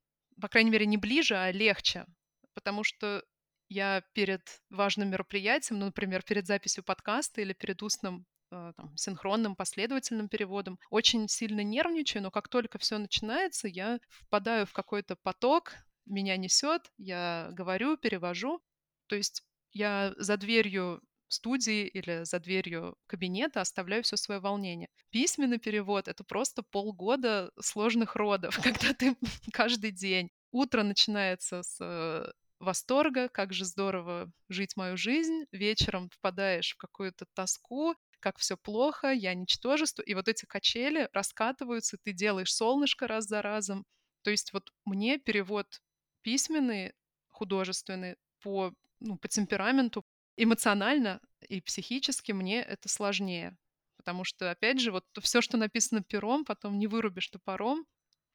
[0.40, 2.04] По крайней мере, не ближе, а легче.
[2.52, 3.24] Потому что
[3.68, 10.28] я перед важным мероприятием, ну, например, перед записью подкаста или перед устным там, синхронным, последовательным
[10.28, 10.78] переводом.
[10.90, 15.74] Очень сильно нервничаю, но как только все начинается, я впадаю в какой-то поток,
[16.06, 18.60] меня несет, я говорю, перевожу.
[19.08, 19.42] То есть
[19.72, 24.88] я за дверью студии или за дверью кабинета оставляю все свое волнение.
[25.10, 29.16] Письменный перевод— это просто полгода сложных родов, когда ты
[29.52, 30.30] каждый день.
[30.52, 35.44] Утро начинается с э, восторга, как же здорово жить мою жизнь.
[35.52, 37.94] Вечером впадаешь в какую-то тоску,
[38.26, 40.02] как все плохо, я ничтожество.
[40.02, 43.86] И вот эти качели раскатываются, ты делаешь солнышко раз за разом.
[44.22, 45.80] То есть вот мне перевод
[46.22, 46.92] письменный,
[47.28, 50.04] художественный по, ну, по темпераменту,
[50.36, 53.56] эмоционально и психически мне это сложнее.
[53.96, 57.86] Потому что, опять же, вот все, что написано пером, потом не вырубишь топором.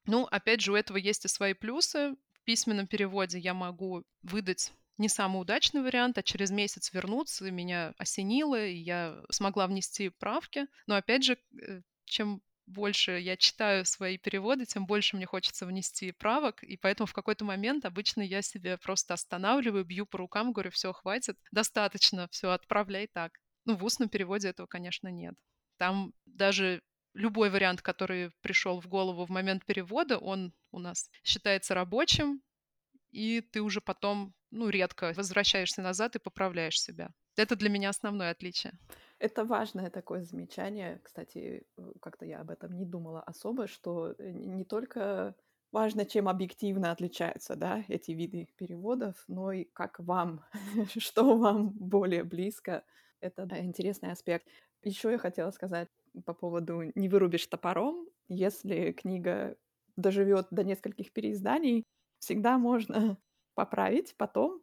[0.06, 2.16] Ну, опять же, у этого есть и свои плюсы.
[2.32, 7.94] В письменном переводе я могу выдать не самый удачный вариант, а через месяц вернуться, меня
[7.98, 10.68] осенило, и я смогла внести правки.
[10.88, 16.12] Но опять же, э, чем больше я читаю свои переводы, тем больше мне хочется внести
[16.12, 20.72] правок, и поэтому в какой-то момент обычно я себя просто останавливаю, бью по рукам, говорю,
[20.72, 23.40] все, хватит, достаточно, все, отправляй так.
[23.66, 25.36] Ну, в устном переводе этого, конечно, нет.
[25.78, 26.82] Там даже
[27.14, 32.42] любой вариант, который пришел в голову в момент перевода, он у нас считается рабочим,
[33.12, 37.10] и ты уже потом, ну, редко возвращаешься назад и поправляешь себя.
[37.38, 38.74] Это для меня основное отличие.
[39.20, 41.00] Это важное такое замечание.
[41.04, 45.36] Кстати, э, как-то я об этом не думала особо, что э, не только
[45.72, 50.44] важно, чем объективно отличаются да, эти виды переводов, но и как вам,
[50.98, 52.84] что вам более близко.
[53.22, 54.48] Это интересный аспект.
[54.84, 55.90] Еще я хотела сказать
[56.26, 58.08] по поводу «не вырубишь топором».
[58.28, 59.56] Если книга
[59.96, 61.86] доживет до нескольких переизданий,
[62.20, 63.18] всегда можно
[63.56, 64.62] поправить потом,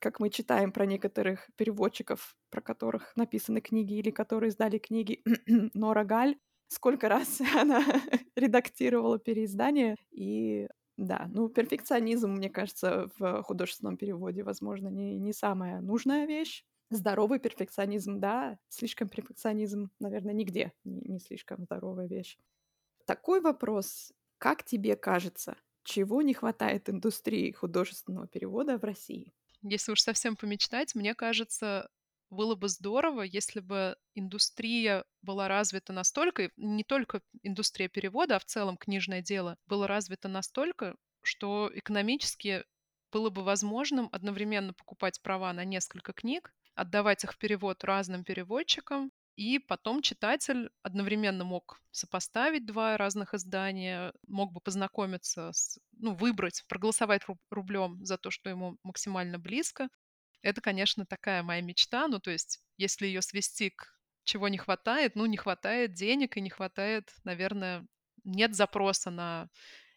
[0.00, 5.22] как мы читаем про некоторых переводчиков, про которых написаны книги или которые сдали книги
[5.74, 6.36] Нора Галь,
[6.68, 7.84] сколько раз она
[8.36, 9.96] редактировала переиздание.
[10.10, 16.64] И да, ну, перфекционизм, мне кажется, в художественном переводе, возможно, не, не самая нужная вещь.
[16.90, 22.36] Здоровый перфекционизм, да, слишком перфекционизм, наверное, нигде не, не слишком здоровая вещь.
[23.06, 24.12] Такой вопрос.
[24.36, 29.32] Как тебе кажется, чего не хватает индустрии художественного перевода в России?
[29.62, 31.88] Если уж совсем помечтать, мне кажется,
[32.30, 38.44] было бы здорово, если бы индустрия была развита настолько, не только индустрия перевода, а в
[38.44, 42.64] целом книжное дело, было развито настолько, что экономически
[43.12, 49.12] было бы возможным одновременно покупать права на несколько книг, отдавать их в перевод разным переводчикам,
[49.36, 56.64] И потом читатель одновременно мог сопоставить два разных издания, мог бы познакомиться с, ну, выбрать,
[56.68, 59.88] проголосовать рублем за то, что ему максимально близко.
[60.42, 62.08] Это, конечно, такая моя мечта.
[62.08, 66.40] Ну, то есть, если ее свести к чего не хватает, ну, не хватает денег и
[66.40, 67.86] не хватает, наверное,
[68.24, 69.48] нет запроса на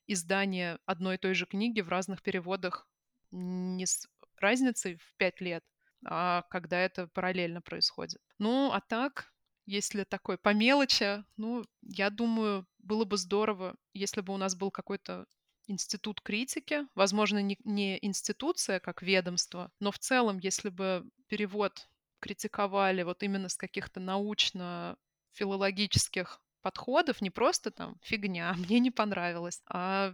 [0.07, 2.87] издание одной и той же книги в разных переводах
[3.31, 4.07] не с
[4.39, 5.63] разницей в пять лет,
[6.05, 8.21] а когда это параллельно происходит.
[8.37, 9.33] Ну, а так,
[9.65, 14.71] если такой по мелочи, ну, я думаю, было бы здорово, если бы у нас был
[14.71, 15.25] какой-то
[15.67, 21.89] институт критики, возможно, не, не институция как ведомство, но в целом, если бы перевод
[22.19, 30.13] критиковали вот именно с каких-то научно-филологических подходов, не просто там фигня, мне не понравилось, а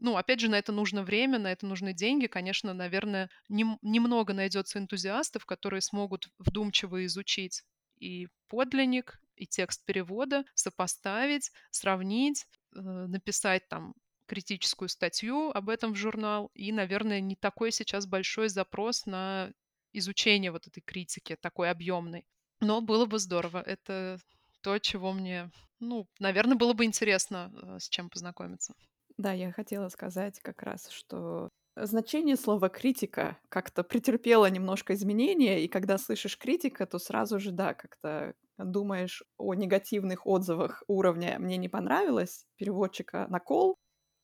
[0.00, 2.26] ну, опять же, на это нужно время, на это нужны деньги.
[2.26, 7.64] Конечно, наверное, не, немного найдется энтузиастов, которые смогут вдумчиво изучить
[7.98, 13.94] и подлинник, и текст перевода, сопоставить, сравнить, э, написать там
[14.26, 16.50] критическую статью об этом в журнал.
[16.54, 19.52] И, наверное, не такой сейчас большой запрос на
[19.92, 22.26] изучение вот этой критики, такой объемной.
[22.60, 23.62] Но было бы здорово.
[23.62, 24.18] Это
[24.60, 28.74] то, чего мне, ну, наверное, было бы интересно э, с чем познакомиться.
[29.18, 35.68] Да, я хотела сказать как раз, что значение слова критика как-то претерпело немножко изменения, и
[35.68, 41.68] когда слышишь критика, то сразу же, да, как-то думаешь о негативных отзывах уровня «мне не
[41.68, 43.76] понравилось», переводчика на кол,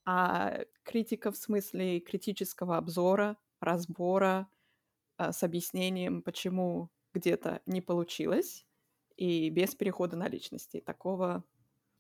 [0.06, 4.48] а критика в смысле критического обзора, разбора
[5.16, 8.66] а, с объяснением, почему где-то не получилось,
[9.16, 10.80] и без перехода на личности.
[10.80, 11.44] Такого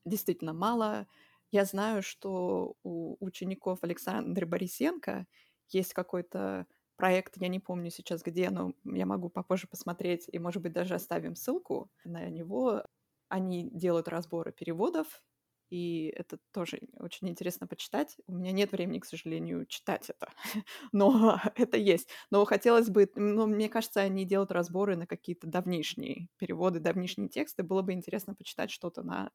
[0.04, 1.08] действительно мало.
[1.54, 5.24] Я знаю, что у учеников Александры Борисенко
[5.68, 10.62] есть какой-то проект, я не помню сейчас где, но я могу попозже посмотреть, и, может
[10.62, 12.84] быть, даже оставим ссылку на него.
[13.28, 15.22] Они делают разборы переводов,
[15.70, 18.16] и это тоже очень интересно почитать.
[18.26, 20.32] У меня нет времени, к сожалению, читать это,
[20.92, 22.08] но это есть.
[22.32, 27.62] Но хотелось бы, ну, мне кажется, они делают разборы на какие-то давнишние переводы, давнишние тексты.
[27.62, 29.30] Было бы интересно почитать что-то на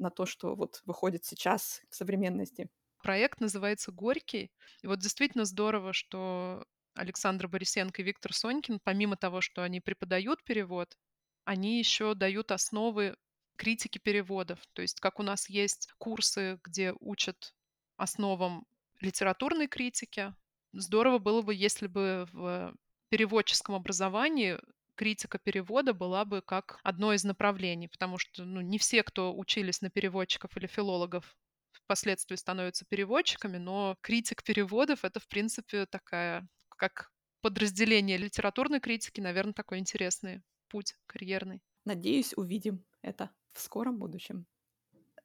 [0.00, 2.68] на то, что вот выходит сейчас в современности.
[3.02, 4.50] Проект называется «Горький».
[4.82, 10.42] И вот действительно здорово, что Александр Борисенко и Виктор Сонькин, помимо того, что они преподают
[10.44, 10.98] перевод,
[11.44, 13.16] они еще дают основы
[13.56, 14.58] критики переводов.
[14.72, 17.54] То есть как у нас есть курсы, где учат
[17.96, 18.66] основам
[19.00, 20.34] литературной критики,
[20.72, 22.74] здорово было бы, если бы в
[23.08, 24.58] переводческом образовании
[25.00, 29.80] критика перевода была бы как одно из направлений, потому что ну, не все, кто учились
[29.80, 31.38] на переводчиков или филологов,
[31.72, 36.46] впоследствии становятся переводчиками, но критик переводов— это, в принципе, такая,
[36.76, 41.62] как подразделение литературной критики, наверное, такой интересный путь карьерный.
[41.86, 44.44] Надеюсь, увидим это в скором будущем.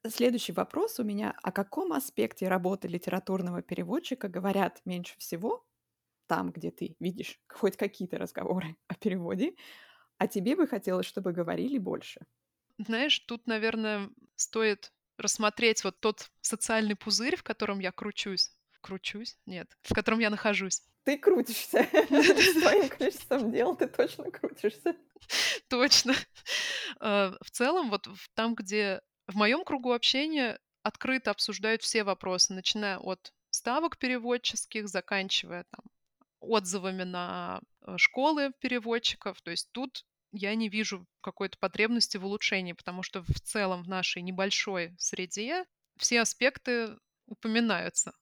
[0.08, 1.34] Следующий вопрос у меня.
[1.42, 5.65] О каком аспекте работы литературного переводчика говорят меньше всего
[6.26, 9.54] там, где ты видишь хоть какие-то разговоры о переводе,
[10.18, 12.20] а тебе бы хотелось, чтобы говорили больше?
[12.78, 18.50] Знаешь, тут, наверное, стоит рассмотреть вот тот социальный пузырь, в котором я кручусь.
[18.82, 19.38] Кручусь?
[19.46, 19.68] Нет.
[19.82, 20.82] В котором я нахожусь.
[21.04, 21.88] Ты крутишься.
[21.92, 24.94] С твоим количеством дел ты точно крутишься.
[25.68, 26.14] Точно.
[27.00, 32.98] Э, в целом, вот там, где в моем кругу общения открыто обсуждают все вопросы, начиная
[32.98, 35.84] от ставок переводческих, заканчивая там
[36.48, 39.40] отзывами на э, школы переводчиков.
[39.42, 43.88] То есть тут я не вижу какой-то потребности в улучшении, потому что в целом в
[43.88, 45.64] нашей небольшой среде
[45.98, 48.12] все аспекты упоминаются,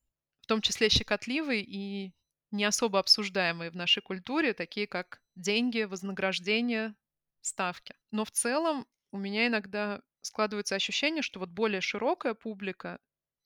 [0.41, 2.13] в том числе щекотливые и
[2.51, 6.95] не особо обсуждаемые в нашей культуре, такие как деньги, вознаграждение,
[7.41, 7.95] ставки.
[8.11, 12.99] Но в целом у меня иногда складывается ощущение, что вот более широкая публика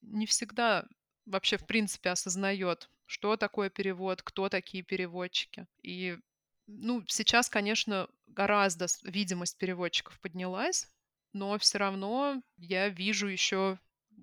[0.03, 0.87] не всегда
[1.27, 5.67] вообще в принципе осознает, что такое перевод, кто такие переводчики.
[5.83, 6.19] И
[6.67, 10.87] ну, сейчас, конечно, гораздо видимость переводчиков поднялась,
[11.33, 13.79] но все равно я вижу еще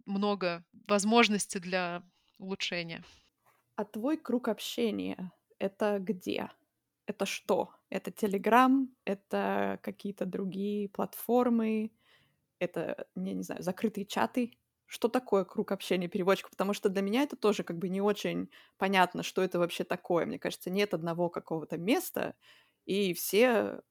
[0.05, 2.03] много возможностей для
[2.37, 3.03] улучшения.
[3.75, 6.51] А твой круг общения— это где?
[7.07, 7.71] Это что?
[7.89, 8.95] Это Телеграм?
[9.03, 11.91] Это какие-то другие платформы?
[12.59, 14.51] Это, я не знаю, закрытые чаты?
[14.87, 18.49] Что такое круг общения переводчиков, потому что для меня это тоже как бы не очень
[18.77, 20.25] понятно, что это вообще такое.
[20.25, 22.35] Мне кажется, нет одного какого-то места,
[22.85, 23.81] и все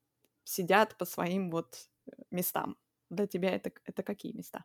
[0.45, 2.77] сидят по своим вот э, местам.
[3.11, 4.65] Для тебя это, это какие места?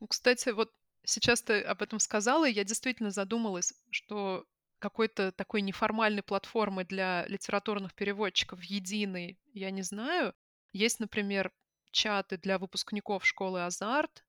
[0.00, 0.72] Ну, кстати, вот
[1.04, 4.44] сейчас ты об этом сказала, и я действительно задумалась, что
[4.78, 10.34] какой-то такой неформальной платформы для литературных переводчиков единой, я не знаю.
[10.72, 11.52] Есть, например,
[11.90, 14.24] чаты для выпускников школы «Азарт».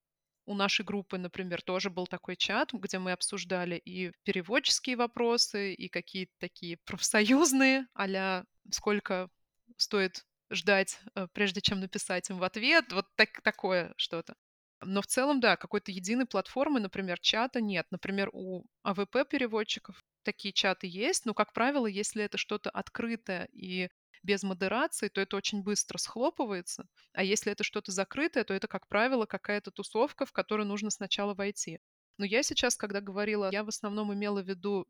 [0.51, 5.87] У нашей группы, например, тоже был такой чат, где мы обсуждали и переводческие вопросы, и
[5.87, 9.29] какие-то такие профсоюзные, а сколько
[9.77, 12.91] стоит ждать, э, прежде чем написать им в ответ.
[12.91, 14.35] Вот так, такое что-то.
[14.81, 17.87] Но в целом, да, какой-то единой платформы, например, чата нет.
[17.89, 23.87] Например, у АВП-переводчиков такие чаты есть, но, как правило, если это что-то открытое и
[24.23, 26.87] без модерации, то это очень быстро схлопывается.
[27.13, 31.33] А если это что-то закрытое, то это, как правило, какая-то тусовка, в которую нужно сначала
[31.33, 31.79] войти.
[32.17, 34.87] Но я сейчас, когда говорила, я в основном имела в виду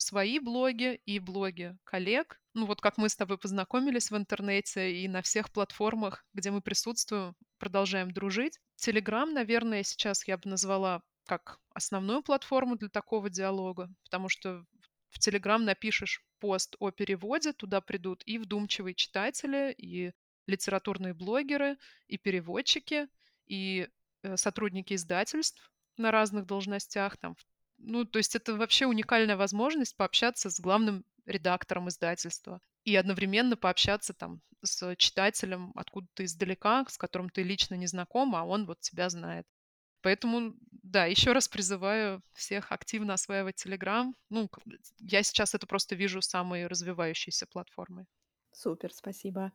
[0.00, 2.40] свои блоги и блоги коллег.
[2.54, 6.62] Ну вот как мы с тобой познакомились в интернете и на всех платформах, где мы
[6.62, 8.58] присутствуем, продолжаем дружить.
[8.76, 14.64] Телеграм, наверное, сейчас я бы назвала как основную платформу для такого диалога, потому что
[15.10, 20.12] в Телеграм напишешь пост о переводе, туда придут и вдумчивые читатели, и
[20.46, 23.08] литературные блогеры, и переводчики,
[23.46, 23.88] и
[24.22, 27.36] э, сотрудники издательств на разных должностях, там,
[27.78, 34.12] ну, то есть это вообще уникальная возможность пообщаться с главным редактором издательства и одновременно пообщаться
[34.12, 39.08] там с читателем откуда-то издалека, с которым ты лично не знаком, а он вот тебя
[39.08, 39.46] знает.
[40.02, 44.12] Поэтому, да, еще раз призываю всех активно осваивать Telegram.
[44.30, 44.48] Ну,
[44.98, 48.06] я сейчас это просто вижу самой развивающейся платформой.
[48.52, 49.52] Супер, спасибо.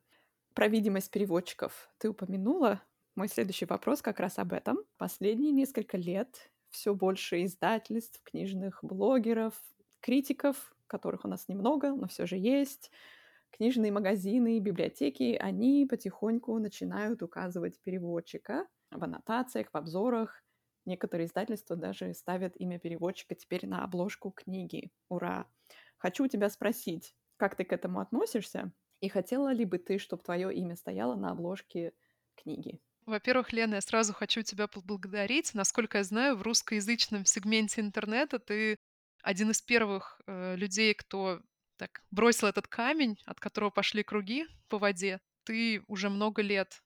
[0.54, 2.82] Про видимость переводчиков ты упомянула.
[3.16, 4.78] Мой следующий вопрос как раз об этом.
[4.98, 9.54] Последние несколько лет все больше издательств, книжных блогеров,
[10.02, 12.92] критиков, которых у нас немного, но все же есть,
[13.52, 20.44] книжные магазины, библиотеки, они потихоньку начинают указывать переводчика в аннотациях, в обзорах.
[20.86, 24.92] Некоторые издательства даже ставят имя переводчика теперь на обложку книги.
[25.10, 25.48] Ура!
[25.98, 28.72] Хочу у тебя спросить, как ты к этому относишься?
[29.02, 31.94] И хотела ли бы ты, чтобы твое имя стояло на обложке
[32.36, 32.80] книги?
[33.06, 35.54] Во-первых, Лена, я сразу хочу тебя поблагодарить.
[35.54, 38.78] Насколько я знаю, в русскоязычном сегменте интернета ты
[39.22, 41.42] один из первых э, людей, кто
[41.78, 45.20] так бросил этот камень, от которого пошли круги по воде.
[45.44, 46.82] Ты уже много лет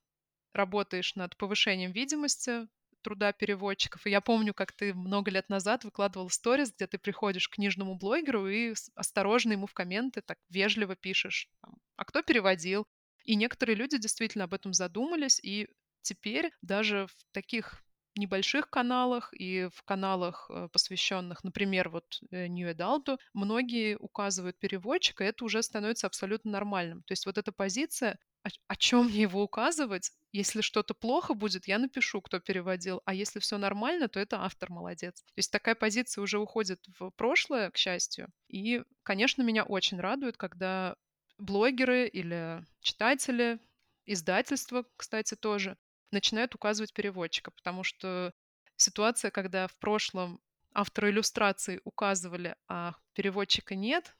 [0.54, 2.68] работаешь над повышением видимости
[3.02, 4.06] труда переводчиков.
[4.06, 7.95] И я помню, как ты много лет назад выкладывал сторис, где ты приходишь к книжному
[7.95, 11.50] блогеру и осторожно ему в комменты так вежливо пишешь,
[11.95, 12.86] а кто переводил?
[13.26, 15.68] И некоторые люди действительно об этом задумались, и
[16.02, 17.84] теперь даже в таких
[18.16, 25.24] небольших каналах и в каналах, э, посвященных, например, вот э, New Adult, многие указывают переводчика,
[25.24, 27.04] и это уже становится абсолютно нормальным.
[27.04, 28.18] То есть вот эта позиция,
[28.67, 30.11] о, чем мне его указывать?
[30.31, 34.71] Если что-то плохо будет, я напишу, кто переводил, а если все нормально, то это автор
[34.71, 35.21] молодец.
[35.21, 38.29] То есть такая позиция уже уходит в прошлое, к счастью.
[38.47, 40.95] И, конечно, меня очень радует, когда
[41.37, 43.59] блогеры или читатели,
[44.05, 45.77] издательства, кстати, тоже
[46.11, 48.33] начинают указывать переводчика, потому что
[48.75, 50.41] ситуация, когда в прошлом
[50.73, 54.15] авторы иллюстрации указывали, а переводчика нет,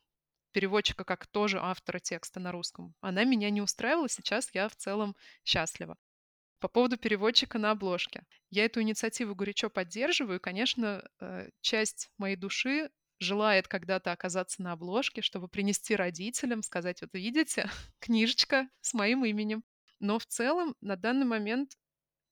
[0.52, 5.16] переводчика как тоже автора текста на русском, она меня не устраивала, сейчас я в целом
[5.44, 5.98] счастлива.
[6.60, 8.24] По поводу переводчика на обложке.
[8.50, 12.90] Я эту инициативу горячо поддерживаю, и, конечно, э, часть моей души
[13.20, 17.70] желает когда-то оказаться на обложке, чтобы принести родителям, сказать, вот видите,
[18.00, 19.64] книжечка с моим именем.
[20.00, 21.78] Но в целом на данный момент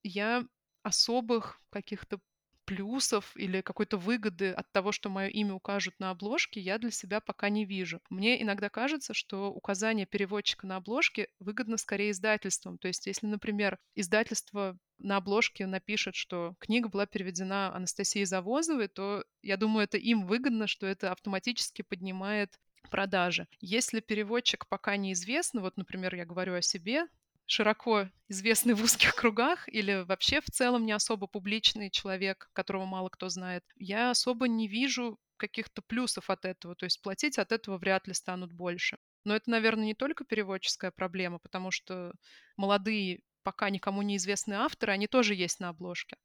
[0.04, 0.46] я
[0.84, 2.20] особых каких-то
[2.68, 7.22] плюсов или какой-то выгоды от того, что мое имя укажут на обложке, я для себя
[7.22, 8.02] пока не вижу.
[8.10, 12.78] Мне иногда кажется, что указание переводчика на обложке выгодно скорее издательствам.
[12.78, 19.24] То есть, если, например, издательство на обложке напишет, что книга была переведена Анастасией Завозовой, то
[19.42, 22.60] я думаю, это им выгодно, что это автоматически поднимает
[22.92, 23.48] продажи.
[23.62, 27.06] Если переводчик пока неизвестно, вот, например, я говорю о себе,
[27.48, 33.10] широко известный в узких кругах или вообще в целом не особо публичный человек, которого мало
[33.10, 36.76] кто знает, я особо не вижу каких-то плюсов от этого.
[36.76, 38.98] То есть платить от этого вряд ли станут больше.
[39.24, 42.14] Но это, наверное, не только переводческая проблема, потому что
[42.58, 46.18] молодые, пока никому неизвестные авторы, они тоже есть на обложке,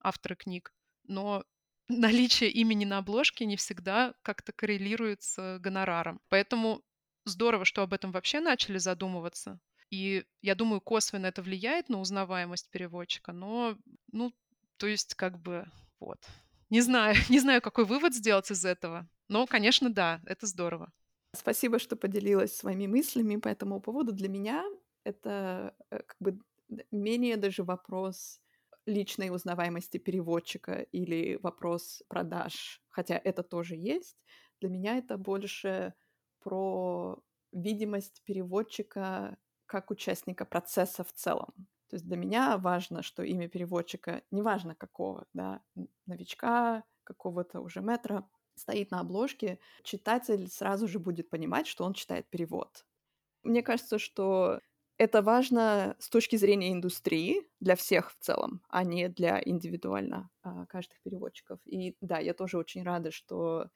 [0.00, 0.72] авторы книг.
[1.04, 1.44] Но
[1.88, 6.20] наличие имени на обложке не всегда как-то коррелирует с гонораром.
[6.28, 6.82] Поэтому
[7.24, 9.60] здорово, что об этом вообще начали задумываться.
[9.90, 13.76] И я думаю, косвенно это влияет на узнаваемость переводчика, но,
[14.12, 14.32] ну,
[14.76, 15.66] то есть, как бы,
[16.00, 16.18] вот.
[16.70, 19.08] Не знаю, не знаю, какой вывод сделать из этого.
[19.28, 20.92] Но, конечно, да, это здорово.
[21.34, 24.12] Спасибо, что поделилась своими мыслями по этому поводу.
[24.12, 24.64] Для меня
[25.04, 26.38] это э, как бы
[26.90, 28.40] менее даже вопрос
[28.86, 34.16] личной узнаваемости переводчика или вопрос продаж, хотя это тоже есть.
[34.60, 35.94] Для меня это больше
[36.40, 37.18] про
[37.52, 39.36] видимость переводчика
[39.66, 41.52] как участника процесса в целом.
[41.88, 45.62] То есть для меня важно, что имя переводчика, неважно какого, да,
[46.06, 52.28] новичка, какого-то уже метра, стоит на обложке, читатель сразу же будет понимать, что он читает
[52.30, 52.86] перевод.
[53.42, 54.60] Мне кажется, что
[54.98, 60.66] это важно с точки зрения индустрии для всех в целом, а не для индивидуально а,
[60.66, 61.60] каждых переводчиков.
[61.66, 63.68] И да, я тоже очень рада, что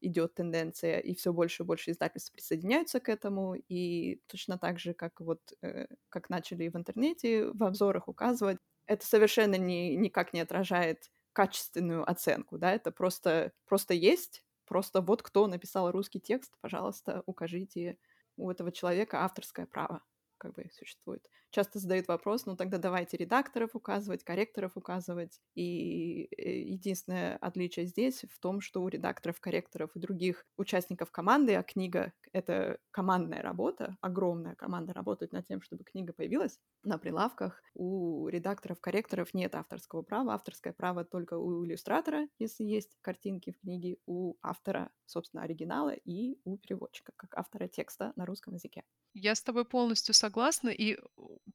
[0.00, 4.94] идет тенденция, и все больше и больше издательств присоединяются к этому, и точно так же,
[4.94, 10.40] как вот э, как начали в интернете в обзорах указывать, это совершенно не, никак не
[10.40, 17.22] отражает качественную оценку, да, это просто, просто есть, просто вот кто написал русский текст, пожалуйста,
[17.26, 17.98] укажите
[18.36, 20.02] у этого человека авторское право
[20.38, 21.28] как бы существует.
[21.50, 25.40] Часто задают вопрос, ну тогда давайте редакторов указывать, корректоров указывать.
[25.54, 31.54] И э, единственное отличие здесь в том, что у редакторов, корректоров и других участников команды,
[31.54, 37.62] а книга— это командная работа, огромная команда работает над тем, чтобы книга появилась на прилавках.
[37.74, 40.34] У редакторов, корректоров нет авторского права.
[40.34, 46.38] Авторское право только у иллюстратора, если есть картинки в книге, у автора, собственно, оригинала и
[46.44, 48.84] у переводчика, как автора текста на русском языке.
[49.14, 50.98] Я с тобой полностью согласна, и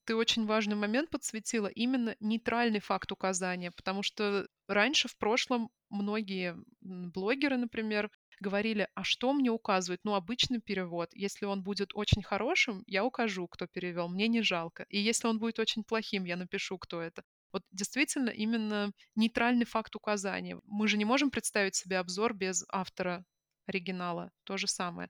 [0.05, 6.55] ты очень важный момент подсветила, именно нейтральный факт указания, потому что раньше, в прошлом, многие
[6.81, 8.09] блогеры, например,
[8.39, 10.01] говорили, а что мне указывать?
[10.03, 11.09] Ну, обычный перевод.
[11.13, 14.85] Если он будет очень хорошим, я укажу, кто перевел, мне не жалко.
[14.89, 17.23] И если он будет очень плохим, я напишу, кто это.
[17.51, 20.59] Вот действительно именно нейтральный факт указания.
[20.65, 23.23] Мы же не можем представить себе обзор без автора
[23.67, 24.31] оригинала.
[24.43, 25.09] То же самое.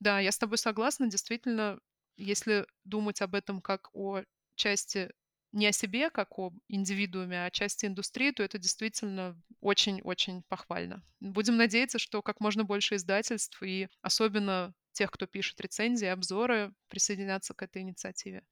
[0.00, 1.10] Да, я с тобой согласна.
[1.10, 1.78] Действительно,
[2.22, 4.22] если думать об этом как о
[4.54, 5.10] части
[5.52, 11.02] не о себе, как о индивидууме, а о части индустрии, то это действительно очень-очень похвально.
[11.20, 17.54] Будем надеяться, что как можно больше издательств и особенно тех, кто пишет рецензии, обзоры, присоединятся
[17.54, 18.44] к этой инициативе.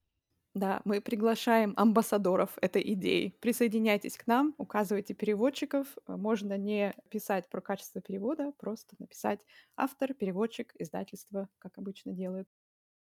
[0.55, 3.37] Да, мы приглашаем амбассадоров этой идеи.
[3.41, 5.87] Присоединяйтесь к нам, указывайте переводчиков.
[6.07, 9.41] Можно не писать про качество перевода, просто написать
[9.77, 12.49] автор, переводчик, издательство, как обычно делают.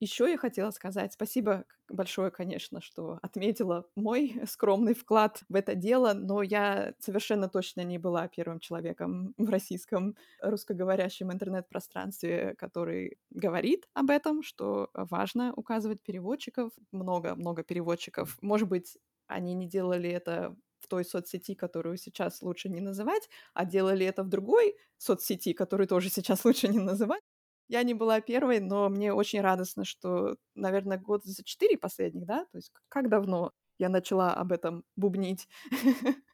[0.00, 6.12] Еще я хотела сказать спасибо большое, конечно, что отметила мой скромный вклад в это дело,
[6.12, 14.10] но я совершенно точно не была первым человеком в российском русскоговорящем интернет-пространстве, который говорит об
[14.10, 16.72] этом, что важно указывать переводчиков.
[16.92, 18.36] Много-много переводчиков.
[18.42, 23.64] Может быть, они не делали это в той соцсети, которую сейчас лучше не называть, а
[23.64, 27.22] делали это в другой соцсети, которую тоже сейчас лучше не называть.
[27.68, 32.44] Я не была первой, но мне очень радостно, что, наверное, год за четыре последних, да?
[32.46, 35.48] То есть как давно я начала об этом бубнить.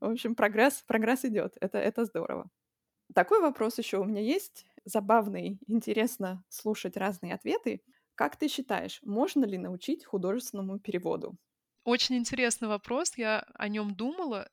[0.00, 1.56] В общем, прогресс, прогресс идет.
[1.60, 2.50] Это, это здорово.
[3.14, 4.66] Такой вопрос еще у меня есть.
[4.84, 7.82] Забавный, интересно слушать разные ответы.
[8.14, 11.36] Как ты считаешь, можно ли научить художественному переводу?
[11.84, 13.16] Очень интересный вопрос.
[13.16, 14.50] Я о нем думала.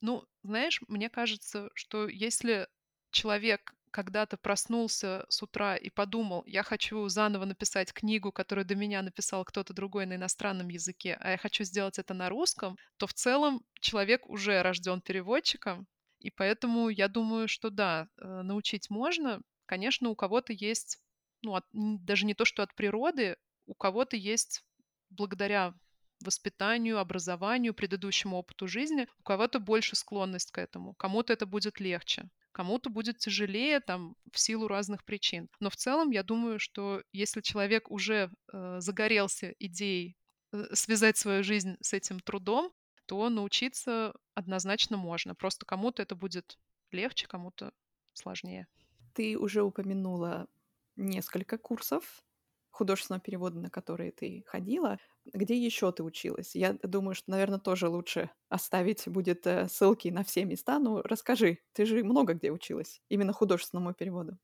[0.00, 2.68] Ну, знаешь, мне кажется, что если
[3.10, 9.02] человек когда-то проснулся с утра и подумал, я хочу заново написать книгу, которую до меня
[9.02, 13.14] написал кто-то другой на иностранном языке, а я хочу сделать это на русском, то в
[13.14, 15.86] целом человек уже рожден переводчиком,
[16.20, 19.40] и поэтому я думаю, что да, э, научить можно.
[19.66, 20.98] Конечно, у кого-то есть,
[21.42, 23.36] ну, от, даже не то, что от природы,
[23.66, 24.62] у кого-то есть
[25.08, 25.74] благодаря
[26.22, 32.28] воспитанию, образованию, предыдущему опыту жизни, у кого-то больше склонность к этому, кому-то это будет легче.
[32.52, 35.48] Кому-то будет тяжелее там в силу разных причин.
[35.60, 40.16] Но в целом я думаю, что если человек уже э, загорелся идеей
[40.52, 42.72] э, связать свою жизнь с этим трудом,
[43.06, 45.34] то научиться однозначно можно.
[45.34, 46.58] Просто кому-то это будет
[46.92, 47.72] легче, кому-то
[48.12, 48.66] сложнее.
[49.14, 50.46] Ты уже упомянула
[50.96, 52.22] несколько курсов
[52.70, 54.98] художественного перевода, на которые ты ходила.
[55.26, 56.54] Где еще ты училась?
[56.54, 60.78] Я думаю, что, наверное, тоже лучше оставить будет э, ссылки на все места.
[60.78, 64.38] Ну, расскажи, ты же много где училась, именно художественному переводу.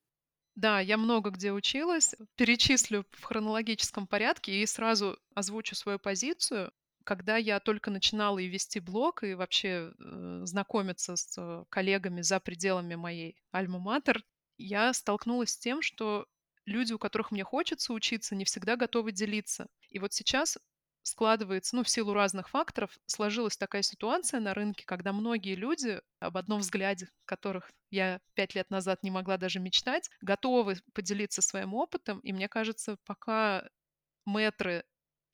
[0.55, 2.15] Да, я много где училась.
[2.35, 6.73] Перечислю в хронологическом порядке и сразу озвучу свою позицию.
[7.05, 12.95] Когда я только начинала и вести блог, и вообще э, знакомиться с коллегами за пределами
[12.95, 14.25] моей альма-матер,
[14.59, 16.27] я столкнулась с тем, что
[16.67, 19.67] люди, у которых мне хочется учиться, не всегда готовы делиться.
[19.89, 20.59] И вот сейчас
[21.03, 26.37] складывается, ну, в силу разных факторов, сложилась такая ситуация на рынке, когда многие люди, об
[26.37, 32.19] одном взгляде которых я пять лет назад не могла даже мечтать, готовы поделиться своим опытом.
[32.21, 33.69] И мне кажется, пока
[34.25, 34.85] мэтры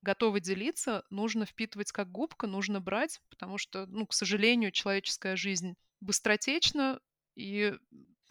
[0.02, 5.76] готовы делиться, нужно впитывать как губка, нужно брать, потому что, ну, к сожалению, человеческая жизнь
[6.00, 7.00] быстротечна,
[7.34, 7.74] и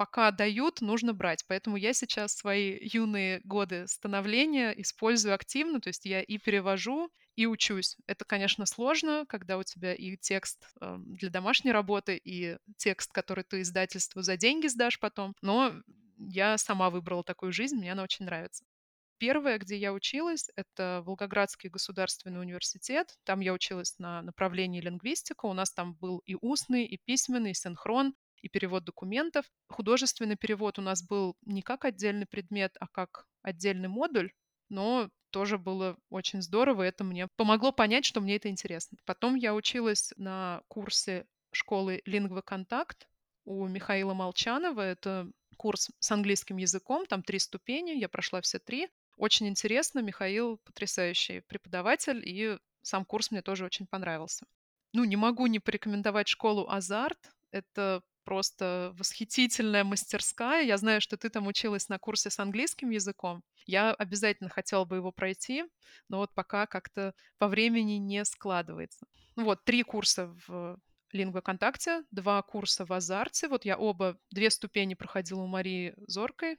[0.02, 1.46] пока дают, нужно брать.
[1.48, 7.46] Поэтому я сейчас свои юные годы становления использую активно, то есть я и перевожу, и
[7.46, 7.98] учусь.
[8.08, 13.44] Это, конечно, сложно, когда у тебя и текст э, для домашней работы, и текст, который
[13.44, 15.36] ты издательству за деньги сдашь потом.
[15.44, 15.72] Но
[16.18, 18.66] я сама выбрала такую жизнь, мне она очень нравится.
[19.20, 23.20] Первое, где я училась, это Волгоградский государственный университет.
[23.24, 25.46] Там я училась на направлении лингвистика.
[25.46, 29.46] У нас там был и устный, и письменный, и синхрон, и перевод документов.
[29.70, 34.32] Художественный перевод у нас был не как отдельный предмет, а как отдельный модуль,
[34.70, 38.98] но тоже было очень здорово, и это мне помогло понять, что мне это интересно.
[39.06, 43.08] Потом я училась на курсе школы Lingva Контакт
[43.46, 44.82] у Михаила Молчанова.
[44.82, 48.90] Это курс с английским языком, там три ступени, я прошла все три.
[49.18, 54.46] Очень интересно, Михаил потрясающий преподаватель, и сам курс мне тоже очень понравился.
[54.94, 57.32] Ну, не могу не порекомендовать школу Азарт.
[57.52, 60.64] Это просто восхитительная мастерская.
[60.64, 63.44] Я знаю, что ты там училась на курсе с английским языком.
[63.66, 65.64] Я обязательно хотела бы его пройти,
[66.08, 69.06] но вот пока как-то по времени не складывается.
[69.36, 70.78] Ну вот, три курса в
[71.12, 73.48] Лингва Контакте, два курса в Азарте.
[73.48, 76.58] Вот я оба, две ступени проходила у Марии Зоркой,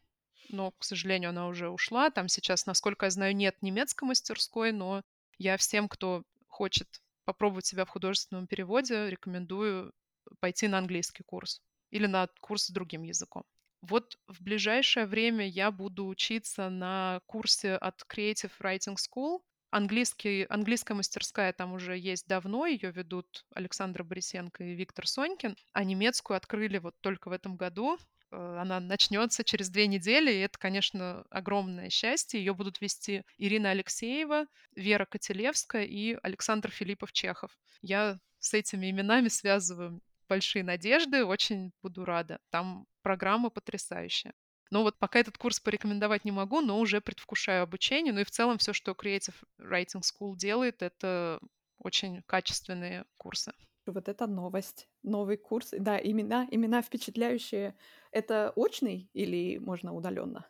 [0.51, 2.11] но, к сожалению, она уже ушла.
[2.11, 5.03] Там сейчас, насколько я знаю, нет немецкой мастерской, но
[5.39, 6.89] я всем, кто хочет
[7.25, 9.93] попробовать себя в художественном переводе, рекомендую
[10.41, 11.61] пойти на английский курс
[11.91, 13.45] или на курс с другим языком.
[13.83, 19.41] Вот в ближайшее время я буду учиться на курсе от Creative Writing School.
[19.71, 25.83] Английский, английская мастерская там уже есть давно, ее ведут Александр Борисенко и Виктор Сонькин, а
[25.83, 27.99] немецкую открыли вот только в этом году.
[28.31, 32.39] Э, она начнется через две недели, и это, конечно, огромное счастье.
[32.39, 37.51] Ее будут вести Ирина Алексеева, Вера Котелевская и Александр Филиппов-Чехов.
[37.81, 40.01] Я с этими именами связываю
[40.33, 42.39] большие надежды, очень буду рада.
[42.51, 44.33] Там программа потрясающая.
[44.71, 48.15] Но вот пока этот курс порекомендовать не могу, но уже предвкушаю обучение.
[48.15, 51.39] Ну и в целом все, что Creative Writing School делает, это
[51.79, 53.53] очень качественные курсы.
[53.85, 55.75] Вот это новость, новый курс.
[55.79, 57.75] Да, имена, имена впечатляющие.
[58.11, 60.47] Это очный или можно удаленно?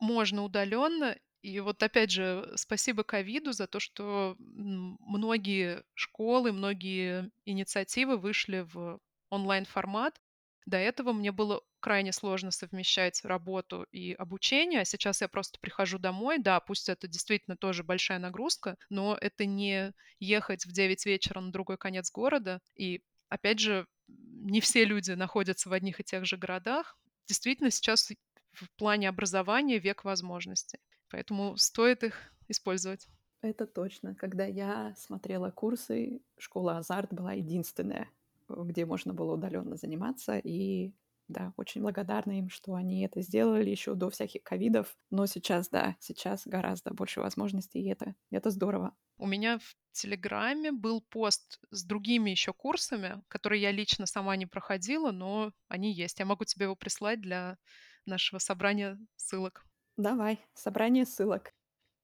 [0.00, 1.18] Можно удаленно.
[1.42, 8.98] И вот опять же, спасибо ковиду за то, что многие школы, многие инициативы вышли в
[9.30, 10.20] онлайн-формат.
[10.66, 15.98] До этого мне было крайне сложно совмещать работу и обучение, а сейчас я просто прихожу
[15.98, 21.40] домой, да, пусть это действительно тоже большая нагрузка, но это не ехать в 9 вечера
[21.40, 26.26] на другой конец города, и опять же, не все люди находятся в одних и тех
[26.26, 26.98] же городах.
[27.26, 28.10] Действительно, сейчас
[28.52, 33.08] в плане образования век возможностей, поэтому стоит их использовать.
[33.40, 34.14] Это точно.
[34.14, 38.10] Когда я смотрела курсы, школа Азарт была единственная,
[38.48, 40.38] где можно было удаленно заниматься.
[40.38, 40.92] И
[41.28, 44.96] да, очень благодарна им, что они это сделали еще до всяких ковидов.
[45.10, 48.96] Но сейчас, да, сейчас гораздо больше возможностей, и это, это здорово.
[49.18, 54.46] У меня в Телеграме был пост с другими еще курсами, которые я лично сама не
[54.46, 56.18] проходила, но они есть.
[56.18, 57.58] Я могу тебе его прислать для
[58.06, 59.64] нашего собрания ссылок.
[59.96, 61.52] Давай, собрание ссылок.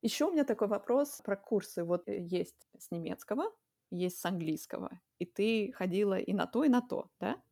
[0.02, 1.82] Еще у меня такой вопрос про курсы.
[1.82, 3.44] Вот э, есть с немецкого,
[3.90, 5.00] есть с английского.
[5.18, 7.42] И ты ходила и на то, и на то, да?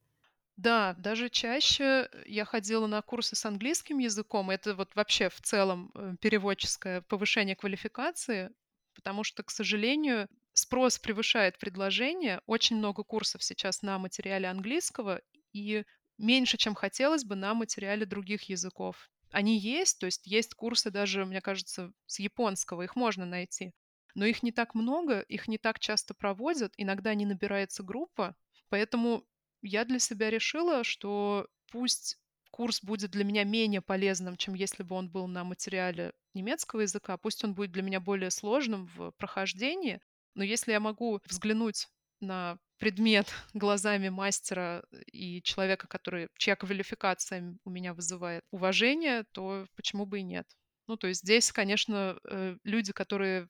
[0.57, 4.51] Да, даже чаще я ходила на курсы с английским языком.
[4.51, 8.51] Это вот вообще в целом э, переводческое повышение квалификации,
[8.95, 12.43] потому что, к сожалению, спрос превышает предложение.
[12.47, 15.22] Очень много курсов сейчас на материале английского
[15.53, 15.85] и
[16.18, 19.11] меньше, чем хотелось бы, на материале других языков.
[19.30, 23.72] Они есть, то есть есть курсы даже, мне кажется, с японского, их можно найти
[24.14, 28.36] но их не так много, их не так часто проводят, иногда не набирается группа,
[28.68, 29.24] поэтому
[29.62, 32.18] я для себя решила, что пусть
[32.50, 37.16] курс будет для меня менее полезным, чем если бы он был на материале немецкого языка,
[37.16, 40.00] пусть он будет для меня более сложным в прохождении,
[40.34, 41.88] но если я могу взглянуть
[42.20, 50.06] на предмет глазами мастера и человека, который, чья квалификация у меня вызывает уважение, то почему
[50.06, 50.46] бы и нет?
[50.88, 53.48] Ну, то есть здесь, конечно, э, люди, которые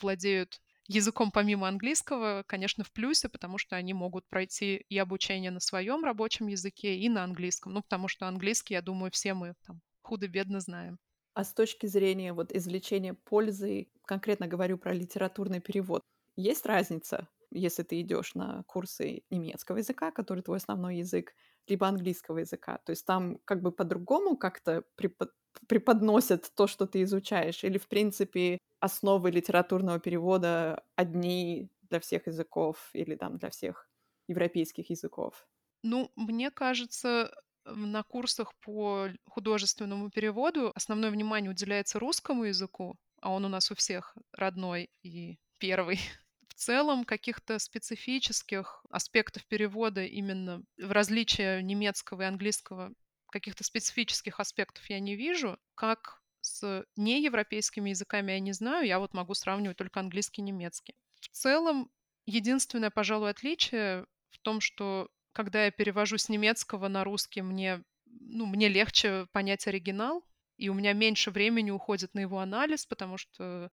[0.00, 5.60] владеют языком помимо английского, конечно, в плюсе, потому что они могут пройти и обучение на
[5.60, 7.72] своем рабочем языке, и на английском.
[7.72, 10.98] Ну, потому что английский, я думаю, все мы там худо-бедно знаем.
[11.34, 16.02] А с точки зрения вот извлечения пользы, конкретно говорю про литературный перевод,
[16.36, 21.34] есть разница, если ты идешь на курсы немецкого языка, который твой основной язык,
[21.66, 22.78] либо английского языка.
[22.84, 25.32] То есть там как бы по-другому как-то препод
[25.68, 32.90] преподносят то, что ты изучаешь, или, в принципе, основы литературного перевода одни для всех языков
[32.94, 33.90] или там для всех
[34.28, 35.46] европейских языков?
[35.82, 37.32] Ну, мне кажется,
[37.64, 43.74] на курсах по художественному переводу основное внимание уделяется русскому языку, а он у нас у
[43.74, 45.98] всех родной и первый.
[46.48, 52.92] В целом каких-то специфических аспектов перевода именно в различии немецкого и английского
[53.32, 55.58] каких-то специфических аспектов я не вижу.
[55.74, 60.94] Как с неевропейскими языками я не знаю, я вот могу сравнивать только английский и немецкий.
[61.20, 61.90] В целом,
[62.26, 68.46] единственное, пожалуй, отличие в том, что когда я перевожу с немецкого на русский, мне, ну,
[68.46, 70.24] мне легче понять оригинал,
[70.58, 73.70] и у меня меньше времени уходит на его анализ, потому что,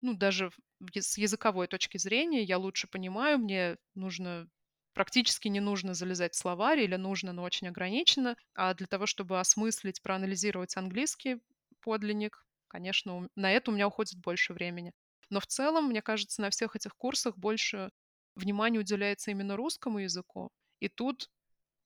[0.00, 0.50] ну, даже
[0.94, 4.48] с языковой точки зрения я лучше понимаю, мне нужно
[4.94, 8.36] практически не нужно залезать в словарь или нужно, но очень ограниченно.
[8.54, 11.40] А для того, чтобы осмыслить, проанализировать английский
[11.80, 14.92] подлинник, конечно, на это у меня уходит больше времени.
[15.30, 17.90] Но в целом, мне кажется, на всех этих курсах больше
[18.34, 20.50] внимания уделяется именно русскому языку.
[20.80, 21.30] И тут,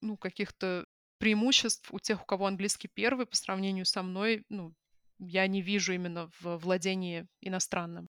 [0.00, 0.84] ну, каких-то
[1.18, 4.74] преимуществ у тех, у кого английский первый по сравнению со мной, ну,
[5.18, 8.09] я не вижу именно в владении иностранным.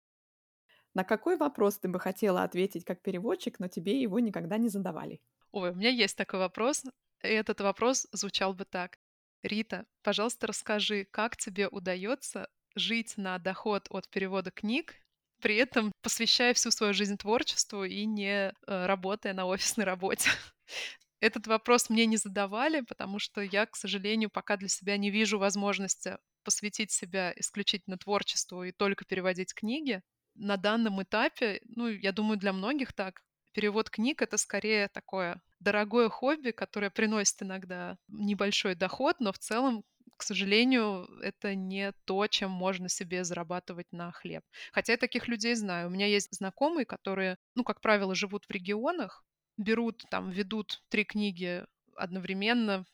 [0.95, 5.21] На какой вопрос ты бы хотела ответить как переводчик, но тебе его никогда не задавали?
[5.51, 6.85] Ой, у меня есть такой вопрос.
[7.23, 8.99] И этот вопрос звучал бы так.
[9.43, 14.95] Рита, пожалуйста, расскажи, как тебе удается жить на доход от перевода книг,
[15.41, 20.31] при этом посвящая всю свою жизнь творчеству и не э, работая на офисной работе.
[21.21, 25.39] Этот вопрос мне не задавали, потому что я, к сожалению, пока для себя не вижу
[25.39, 30.03] возможности посвятить себя исключительно творчеству и только переводить книги.
[30.35, 33.23] На данном этапе, ну, я думаю, для многих так,
[33.53, 39.85] перевод книг— это скорее такое дорогое хобби, которое приносит иногда небольшой доход, но в целом
[40.17, 44.45] к сожалению, это не то, чем можно себе зарабатывать на хлеб.
[44.71, 45.89] Хотя я таких людей знаю.
[45.89, 49.25] У меня есть знакомые, которые, ну, как правило, живут в регионах,
[49.57, 51.65] берут, там, ведут три книги
[51.97, 52.85] одновременно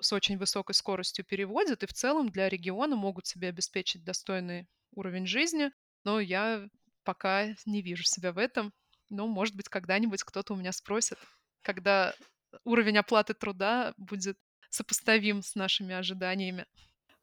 [0.00, 5.26] с очень высокой скоростью переводят, и в целом для региона могут себе обеспечить достойный уровень
[5.26, 5.70] жизни,
[6.04, 6.68] но я
[7.08, 8.70] пока не вижу себя в этом.
[9.08, 11.16] Но, может быть, когда-нибудь кто-то у меня спросит,
[11.62, 12.14] когда
[12.64, 14.36] уровень оплаты труда будет
[14.68, 16.66] сопоставим с нашими ожиданиями.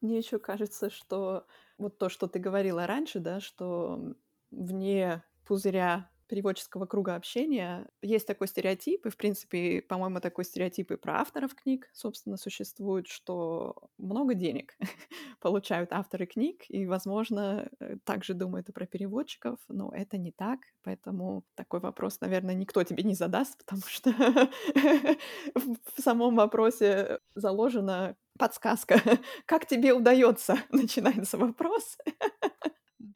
[0.00, 1.46] Мне еще кажется, что
[1.78, 4.16] вот то, что ты говорила раньше, да, что
[4.50, 7.86] вне пузыря переводческого круга общения.
[8.02, 13.06] Есть такой стереотип, и, в принципе, по-моему, такой стереотип и про авторов книг, собственно, существует,
[13.08, 14.76] что много денег
[15.40, 20.60] получают авторы книг, и, возможно, э, также думают и про переводчиков, но это не так,
[20.82, 24.10] поэтому такой вопрос, наверное, никто тебе не задаст, потому что
[25.54, 29.00] в самом вопросе заложена подсказка.
[29.46, 30.56] Как тебе удается?
[30.70, 31.96] Начинается вопрос.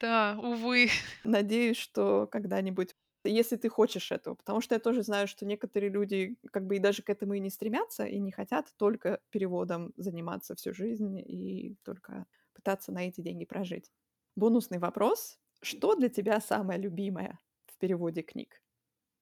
[0.01, 0.89] Да, увы.
[1.23, 4.33] Надеюсь, что когда-нибудь если ты хочешь этого.
[4.33, 7.39] Потому что я тоже знаю, что некоторые люди как бы и даже к этому и
[7.39, 13.21] не стремятся, и не хотят только переводом заниматься всю жизнь и только пытаться на эти
[13.21, 13.91] деньги прожить.
[14.35, 15.37] Бонусный вопрос.
[15.61, 17.37] Что для тебя самое любимое
[17.67, 18.59] в переводе книг?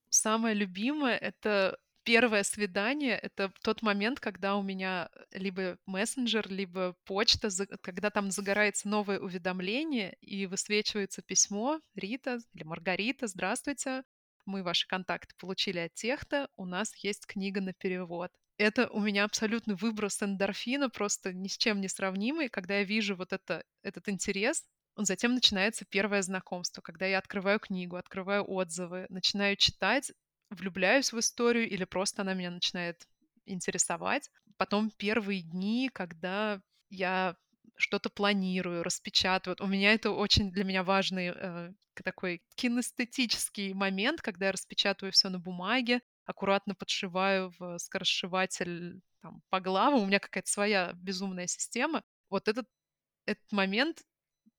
[0.10, 1.78] Самое любимое— это
[2.10, 7.50] первое свидание— это тот момент, когда у меня либо мессенджер, либо почта,
[7.82, 14.02] когда там загорается новое уведомление и высвечивается письмо «Рита» или «Маргарита, здравствуйте,
[14.48, 18.32] мы ваши контакты получили от тех-то, у нас есть книга на перевод».
[18.58, 23.16] Это у меня абсолютный выброс эндорфина, просто ни с чем не сравнимый, когда я вижу
[23.16, 24.66] вот это, этот интерес,
[25.02, 30.12] Затем начинается первое знакомство, когда я открываю книгу, открываю отзывы, начинаю читать,
[30.50, 33.08] влюбляюсь в историю или просто она меня начинает
[33.46, 34.30] интересовать.
[34.58, 37.36] Потом первые дни, когда я
[37.76, 39.58] что-то планирую, распечатываю.
[39.62, 41.72] У меня это очень для меня важный э,
[42.04, 49.60] такой кинестетический момент, когда я распечатываю все на бумаге, аккуратно подшиваю в скоросшиватель там, по
[49.60, 50.02] главам.
[50.02, 52.04] У меня какая-то своя безумная система.
[52.30, 52.68] Вот этот,
[53.26, 54.04] этот момент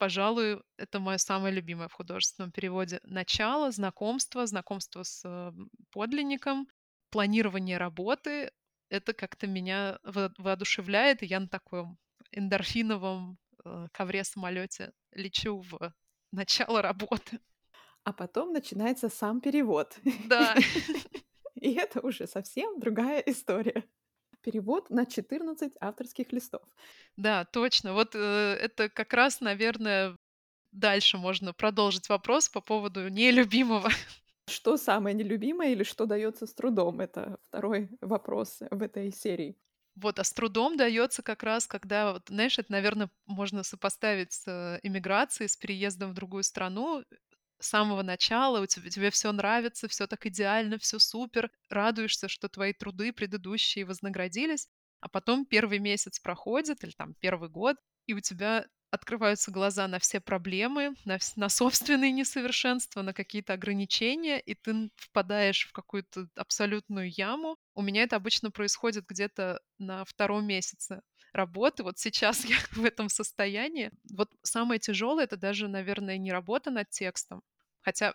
[0.00, 3.00] пожалуй, это мое самое любимое в художественном переводе.
[3.04, 5.52] Начало, знакомство, знакомство с э,
[5.92, 6.66] подлинником,
[7.10, 8.50] планирование работы.
[8.88, 11.98] Это как-то меня воодушевляет, и я на таком
[12.32, 15.92] эндорфиновом э, ковре-самолете лечу в
[16.32, 17.38] начало работы.
[18.02, 19.98] А потом начинается сам перевод.
[20.28, 20.56] Да.
[21.60, 23.84] И это уже совсем другая история
[24.42, 26.62] перевод на 14 авторских листов.
[27.16, 27.92] Да, точно.
[27.92, 30.16] Вот э, это как раз, наверное,
[30.72, 33.90] дальше можно продолжить вопрос по поводу нелюбимого.
[34.48, 37.00] Что самое нелюбимое или что дается с трудом?
[37.00, 39.56] Это второй вопрос в этой серии.
[39.94, 44.46] Вот, а с трудом дается как раз, когда, вот, знаешь, это, наверное, можно сопоставить с
[44.46, 47.04] э, иммиграцией, с переездом в другую страну
[47.60, 52.48] с самого начала, у тебя, тебе все нравится, все так идеально, все супер, радуешься, что
[52.48, 54.68] твои труды предыдущие вознаградились,
[55.00, 59.98] а потом первый месяц проходит, или там первый год, и у тебя открываются глаза на
[59.98, 67.10] все проблемы, на, на собственные несовершенства, на какие-то ограничения, и ты впадаешь в какую-то абсолютную
[67.10, 67.56] яму.
[67.74, 71.02] У меня это обычно происходит где-то на втором месяце
[71.32, 71.82] работы.
[71.82, 73.90] Вот сейчас я в этом состоянии.
[74.12, 77.42] Вот самое тяжелое это даже, наверное, не работа над текстом.
[77.82, 78.14] Хотя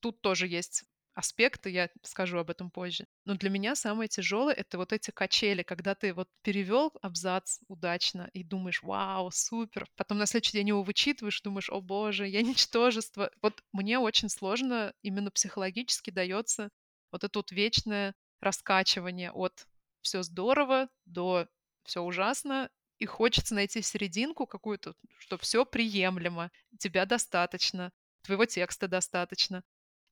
[0.00, 0.84] тут тоже есть
[1.14, 3.04] аспекты, я скажу об этом позже.
[3.24, 8.30] Но для меня самое тяжелое это вот эти качели, когда ты вот перевел абзац удачно
[8.32, 9.86] и думаешь, вау, супер.
[9.96, 13.30] Потом на следующий день его вычитываешь, думаешь, о боже, я ничтожество.
[13.42, 16.70] Вот мне очень сложно именно психологически дается
[17.12, 19.66] вот это вот вечное раскачивание от
[20.00, 21.46] все здорово до
[21.84, 29.62] все ужасно, и хочется найти серединку какую-то, что все приемлемо, тебя достаточно, твоего текста достаточно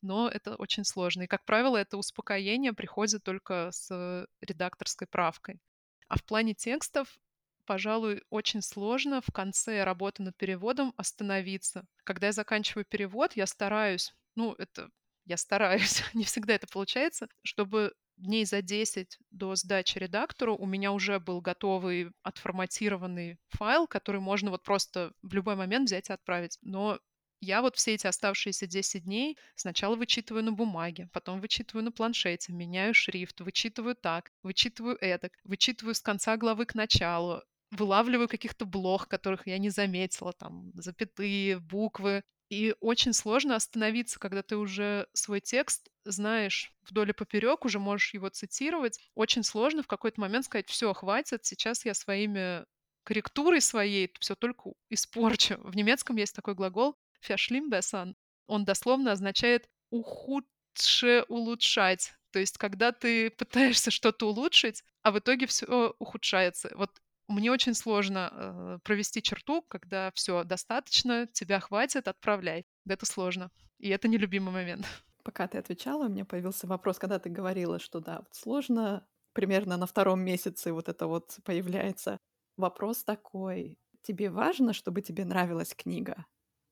[0.02, 1.22] но это очень сложно.
[1.22, 5.60] И, как правило, это успокоение приходит только с редакторской правкой.
[6.08, 7.18] А в плане текстов,
[7.66, 11.84] пожалуй, очень сложно в конце работы над переводом остановиться.
[12.04, 14.88] Когда я заканчиваю перевод, я стараюсь, ну, это
[15.24, 20.92] я стараюсь, не всегда это получается, чтобы дней за 10 до сдачи редактору у меня
[20.92, 26.58] уже был готовый отформатированный файл, который можно вот просто в любой момент взять и отправить.
[26.62, 26.98] Но
[27.40, 32.52] я вот все эти оставшиеся 10 дней сначала вычитываю на бумаге, потом вычитываю на планшете,
[32.52, 39.08] меняю шрифт, вычитываю так, вычитываю это, вычитываю с конца главы к началу, вылавливаю каких-то блох,
[39.08, 42.22] которых я не заметила, там, запятые, буквы.
[42.50, 48.14] И очень сложно остановиться, когда ты уже свой текст знаешь вдоль и поперек, уже можешь
[48.14, 48.98] его цитировать.
[49.14, 52.64] Очень сложно в какой-то момент сказать, все, хватит, сейчас я своими
[53.04, 55.56] корректурой своей все только испорчу.
[55.58, 56.96] В немецком есть такой глагол
[57.26, 58.14] verschlimmbessern,
[58.46, 62.12] он дословно означает ухудше улучшать.
[62.30, 66.70] То есть, когда ты пытаешься что-то улучшить, а в итоге все ухудшается.
[66.74, 66.90] Вот
[67.28, 72.64] мне очень сложно э, провести черту, когда все достаточно, тебя хватит, отправляй.
[72.86, 73.50] Это сложно.
[73.78, 74.86] И это нелюбимый момент.
[75.22, 79.76] Пока ты отвечала, у меня появился вопрос, когда ты говорила, что да, вот сложно, примерно
[79.76, 82.18] на втором месяце вот это вот появляется.
[82.56, 86.24] Вопрос такой, тебе важно, чтобы тебе нравилась книга?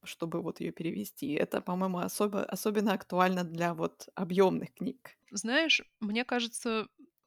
[0.06, 1.32] чтобы вот ее перевести.
[1.32, 5.16] Это, по-моему, особо, особенно актуально для вот объемных книг.
[5.30, 6.86] Знаешь, мне кажется,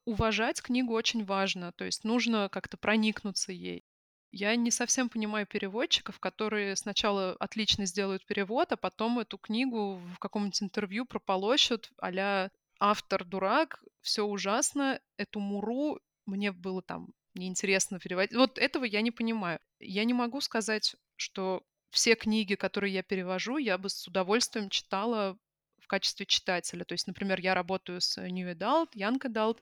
[0.10, 3.84] уважать книгу очень важно, то есть нужно как-то проникнуться ей.
[4.32, 10.20] Я не совсем понимаю переводчиков, которые сначала отлично сделают перевод, а потом эту книгу в
[10.20, 12.50] каком-нибудь интервью прополощут а
[12.80, 18.36] автор дурак, все ужасно, эту муру мне было там неинтересно переводить.
[18.36, 19.60] Вот этого я не понимаю.
[19.80, 25.38] Я не могу сказать, что все книги, которые я перевожу, я бы с удовольствием читала
[25.80, 26.84] в качестве читателя.
[26.86, 29.60] То есть, например, я работаю с New Adult, Young Adult,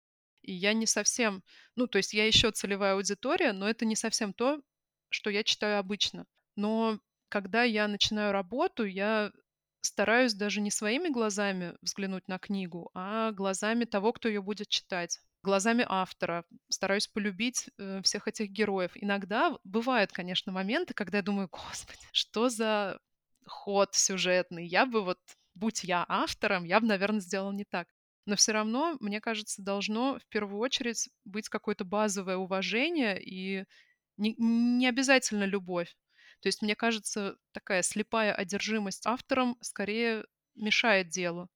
[0.47, 1.43] и я не совсем,
[1.75, 4.59] ну, то есть я еще целевая аудитория, но это не совсем то,
[5.09, 6.25] что я читаю обычно.
[6.55, 9.31] Но когда я начинаю работу, я
[9.81, 15.19] стараюсь даже не своими глазами взглянуть на книгу, а глазами того, кто ее будет читать
[15.43, 18.91] глазами автора, стараюсь полюбить э, всех этих героев.
[18.95, 22.99] Иногда бывают, конечно, моменты, когда я думаю, господи, что за
[23.45, 24.67] ход сюжетный.
[24.67, 25.19] Я бы вот,
[25.55, 27.87] будь я автором, я бы, наверное, сделал не так.
[28.27, 33.63] Но все равно, мне кажется, должно в первую очередь быть какое-то базовое уважение и
[34.17, 35.95] не, не обязательно любовь.
[36.41, 40.25] То есть, мне кажется, такая слепая одержимость автором скорее
[40.55, 41.47] мешает делу.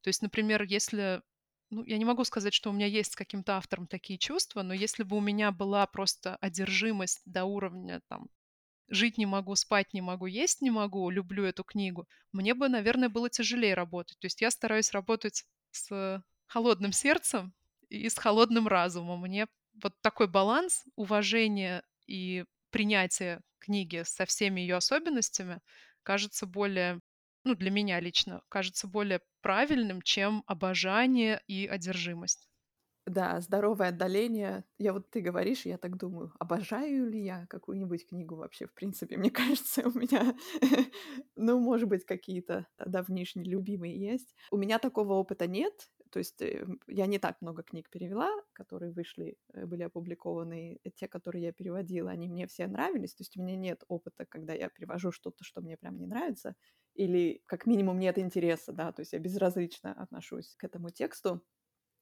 [0.00, 1.22] То есть, например, если
[1.68, 4.72] ну, я не могу сказать, что у меня есть с каким-то автором такие чувства, но
[4.72, 8.28] если бы у меня была просто одержимость до уровня там
[8.88, 13.10] жить не могу, спать не могу, есть не могу, люблю эту книгу, мне бы, наверное,
[13.10, 14.18] было тяжелее работать.
[14.20, 15.44] То есть я стараюсь работать
[15.74, 17.52] с холодным сердцем
[17.88, 19.20] и с холодным разумом.
[19.20, 19.46] Мне
[19.82, 25.60] вот такой баланс уважения и принятия книги со всеми ее особенностями
[26.02, 27.00] кажется более
[27.44, 32.48] ну, для меня лично, кажется более правильным, чем обожание и одержимость.
[33.06, 34.64] Да, здоровое отдаление.
[34.78, 39.16] Я вот ты говоришь, я так думаю, обожаю ли я какую-нибудь книгу вообще, в принципе.
[39.18, 40.34] Мне кажется, у меня,
[41.36, 44.34] ну, может быть, какие-то давнишние любимые есть.
[44.50, 45.90] У меня такого опыта нет.
[46.10, 50.80] То есть э, я не так много книг перевела, которые вышли, э, были опубликованы.
[50.96, 53.14] Те, которые я переводила, они мне все нравились.
[53.14, 56.54] То есть у меня нет опыта, когда я перевожу что-то, что мне прям не нравится.
[56.94, 61.42] Или как минимум нет интереса, да, то есть я безразлично отношусь к этому тексту.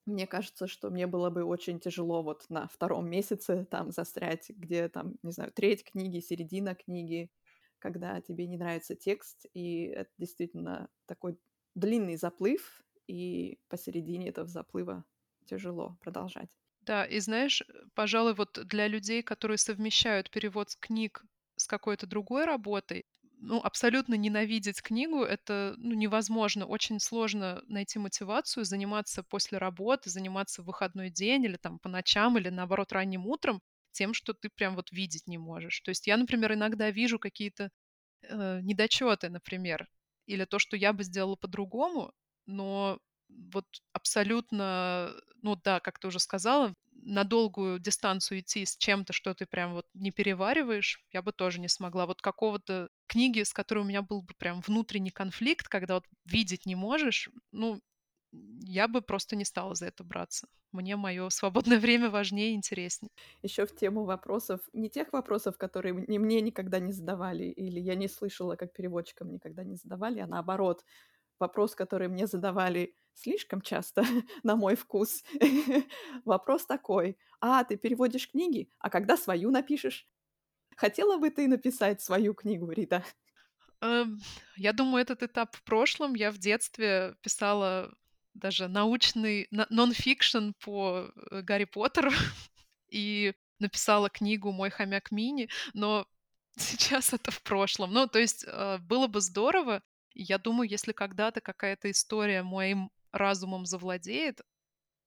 [0.06, 4.88] Мне кажется, что мне было бы очень тяжело вот на втором месяце там застрять, где
[4.88, 7.30] там, не знаю, треть книги, середина книги,
[7.78, 11.38] когда тебе не нравится текст, и это действительно такой
[11.76, 15.04] длинный заплыв, и посередине этого заплыва
[15.46, 16.56] тяжело продолжать.
[16.80, 17.62] Да, и знаешь,
[17.94, 21.24] пожалуй, вот для людей, которые совмещают перевод книг
[21.56, 23.06] с какой-то другой работой,
[23.42, 26.64] ну, абсолютно ненавидеть книгу это ну, невозможно.
[26.64, 32.38] Очень сложно найти мотивацию заниматься после работы, заниматься в выходной день или там по ночам,
[32.38, 33.60] или наоборот ранним утром
[33.90, 35.80] тем, что ты прям вот видеть не можешь.
[35.80, 37.70] То есть я, например, иногда вижу какие-то
[38.22, 39.88] э, недочеты, например,
[40.26, 42.12] или то, что я бы сделала по-другому,
[42.46, 42.98] но
[43.52, 49.34] вот абсолютно, ну да, как ты уже сказала, на долгую дистанцию идти с чем-то, что
[49.34, 52.06] ты прям вот не перевариваешь, я бы тоже не смогла.
[52.06, 56.64] Вот какого-то книги, с которой у меня был бы прям внутренний конфликт, когда вот видеть
[56.66, 57.80] не можешь, ну,
[58.32, 60.48] я бы просто не стала за это браться.
[60.72, 63.10] Мне мое свободное время важнее и интереснее.
[63.42, 68.08] Еще в тему вопросов, не тех вопросов, которые мне, никогда не задавали, или я не
[68.08, 70.84] слышала, как переводчикам никогда не задавали, а наоборот,
[71.38, 74.04] вопрос, который мне задавали слишком часто,
[74.42, 75.22] на мой вкус.
[76.24, 80.08] Вопрос такой, а, ты переводишь книги, а когда свою напишешь?
[80.76, 83.04] Хотела бы ты написать свою книгу, Рита?
[83.80, 84.20] Эм,
[84.56, 86.14] я думаю, этот этап в прошлом.
[86.14, 87.92] Я в детстве писала
[88.34, 92.12] даже научный нон-фикшн по э, Гарри Поттеру
[92.88, 96.06] и написала книгу «Мой хомяк Мини», но
[96.56, 97.92] сейчас это в прошлом.
[97.92, 99.82] Ну, то есть э, было бы здорово,
[100.14, 104.40] я думаю, если когда-то какая-то история моим разумом завладеет,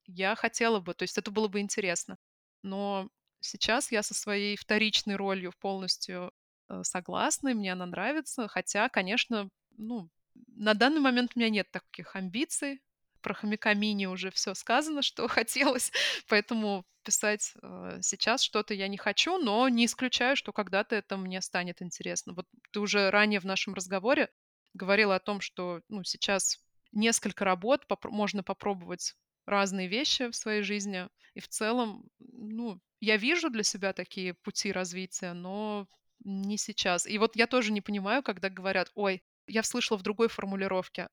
[0.07, 2.17] я хотела бы, то есть это было бы интересно.
[2.61, 3.09] Но
[3.39, 6.31] сейчас я со своей вторичной ролью полностью
[6.69, 8.47] э, согласна, и мне она нравится.
[8.47, 10.09] Хотя, конечно, ну,
[10.55, 12.81] на данный момент у меня нет таких амбиций.
[13.21, 15.91] Про хомяка мини уже все сказано, что хотелось,
[16.27, 21.41] поэтому писать э, сейчас что-то я не хочу, но не исключаю, что когда-то это мне
[21.41, 22.33] станет интересно.
[22.33, 24.29] Вот ты уже ранее в нашем разговоре
[24.75, 26.59] говорила о том, что ну, сейчас
[26.91, 29.15] несколько работ поп- можно попробовать
[29.45, 31.07] разные вещи в своей жизни.
[31.33, 35.87] И в целом, ну, я вижу для себя такие пути развития, но
[36.23, 37.07] не сейчас.
[37.07, 41.09] И вот я тоже не понимаю, когда говорят, ой, я слышала в другой формулировке,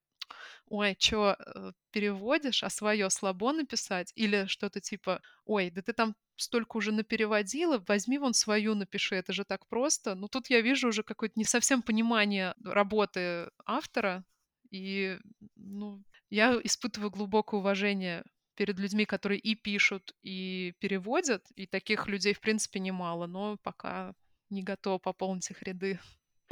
[0.67, 4.13] ой, что э, переводишь, а свое слабо написать?
[4.15, 9.33] Или что-то типа, ой, да ты там столько уже напереводила, возьми вон свою напиши, это
[9.33, 10.15] же так просто.
[10.15, 14.25] Ну, тут я вижу уже какое-то не совсем понимание работы автора,
[14.71, 15.19] и,
[15.57, 18.25] ну, я испытываю глубокое уважение
[18.55, 24.15] перед людьми, которые и пишут, и переводят, и таких людей, в принципе, немало, но пока
[24.51, 25.99] не готова пополнить их ряды.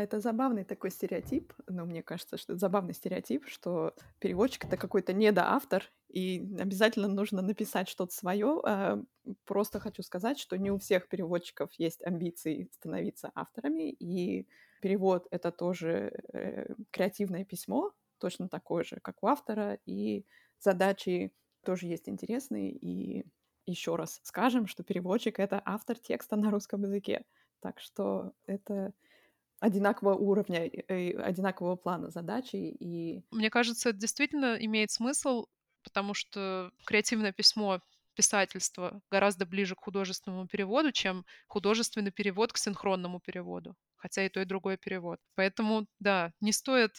[0.02, 5.12] Это забавный такой стереотип, но мне кажется, что это забавный стереотип, что переводчик это какой-то
[5.12, 8.60] недоавтор, и обязательно нужно написать что-то свое.
[8.64, 9.02] А,
[9.44, 14.48] просто хочу сказать, что не у всех переводчиков есть амбиции становиться авторами, и
[14.80, 20.24] перевод это тоже э, креативное письмо, точно такое же, как у автора, и
[20.58, 21.32] задачи
[21.62, 22.72] тоже есть интересные.
[22.72, 23.24] И
[23.66, 27.24] еще раз скажем, что переводчик это автор текста на русском языке.
[27.60, 28.92] Так что это
[29.60, 32.56] одинакового уровня, одинакового плана задачи.
[32.56, 33.22] И...
[33.30, 35.46] Мне кажется, это действительно имеет смысл,
[35.84, 37.80] потому что креативное письмо
[38.14, 43.76] писательство гораздо ближе к художественному переводу, чем художественный перевод к синхронному переводу.
[43.96, 45.20] Хотя и то, и другой перевод.
[45.36, 46.92] Поэтому, да, не стоит...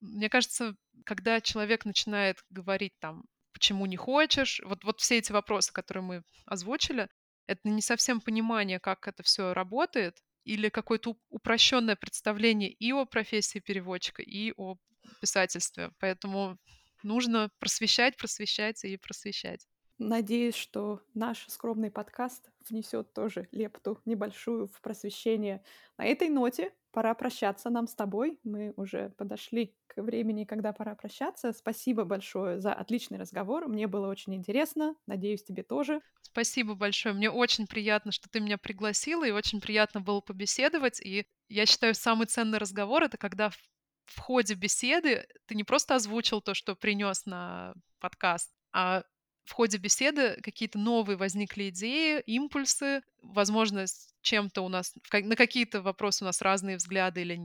[0.00, 0.74] Мне кажется,
[1.04, 6.22] когда человек начинает говорить там, почему не хочешь, вот, вот все эти вопросы, которые мы
[6.46, 7.08] озвучили,
[7.46, 13.58] это не совсем понимание, как это все работает, или какое-то упрощенное представление и о профессии
[13.60, 14.76] переводчика, и о
[15.20, 15.90] писательстве.
[15.98, 16.58] Поэтому
[17.02, 19.66] нужно просвещать, просвещать и просвещать.
[19.98, 25.62] Надеюсь, что наш скромный подкаст внесет тоже лепту небольшую в просвещение.
[25.96, 28.38] На этой ноте пора прощаться нам с тобой.
[28.44, 31.52] Мы уже подошли к времени, когда пора прощаться.
[31.52, 33.68] Спасибо большое за отличный разговор.
[33.68, 34.94] Мне было очень интересно.
[35.06, 36.00] Надеюсь, тебе тоже.
[36.20, 37.14] Спасибо большое.
[37.14, 41.00] Мне очень приятно, что ты меня пригласила, и очень приятно было побеседовать.
[41.00, 46.42] И я считаю, самый ценный разговор— это когда в, ходе беседы ты не просто озвучил
[46.42, 49.04] то, что принес на подкаст, а
[49.44, 53.84] в ходе беседы какие-то новые возникли идеи, импульсы, возможно,
[54.22, 57.40] чем-то у нас, на какие-то вопросы у нас разные взгляды или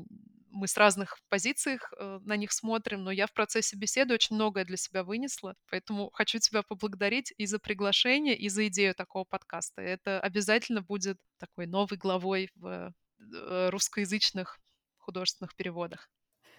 [0.49, 4.65] мы с разных позиций э, на них смотрим, но я в процессе беседы очень многое
[4.65, 9.81] для себя вынесла, поэтому хочу тебя поблагодарить и за приглашение, и за идею такого подкаста.
[9.81, 14.59] Это обязательно будет такой новой главой в э, русскоязычных
[14.97, 16.09] художественных переводах.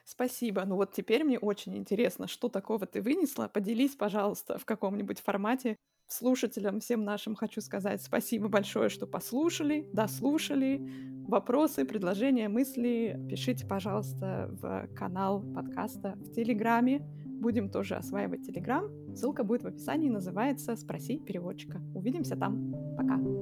[0.09, 0.64] Спасибо.
[0.64, 3.51] Ну вот теперь мне очень интересно, что такого ты вынесла.
[3.52, 5.76] Поделись, пожалуйста, в каком-нибудь формате.
[6.06, 10.80] Слушателям всем нашим хочу сказать спасибо большое, что послушали, дослушали.
[11.28, 17.06] Вопросы, предложения, мысли пишите, пожалуйста, в канал подкаста в Телеграме.
[17.26, 18.90] Будем тоже осваивать Телеграм.
[19.14, 21.82] Ссылка будет в описании, называется «Спроси переводчика».
[21.94, 22.72] Увидимся там.
[22.97, 23.38] Пока!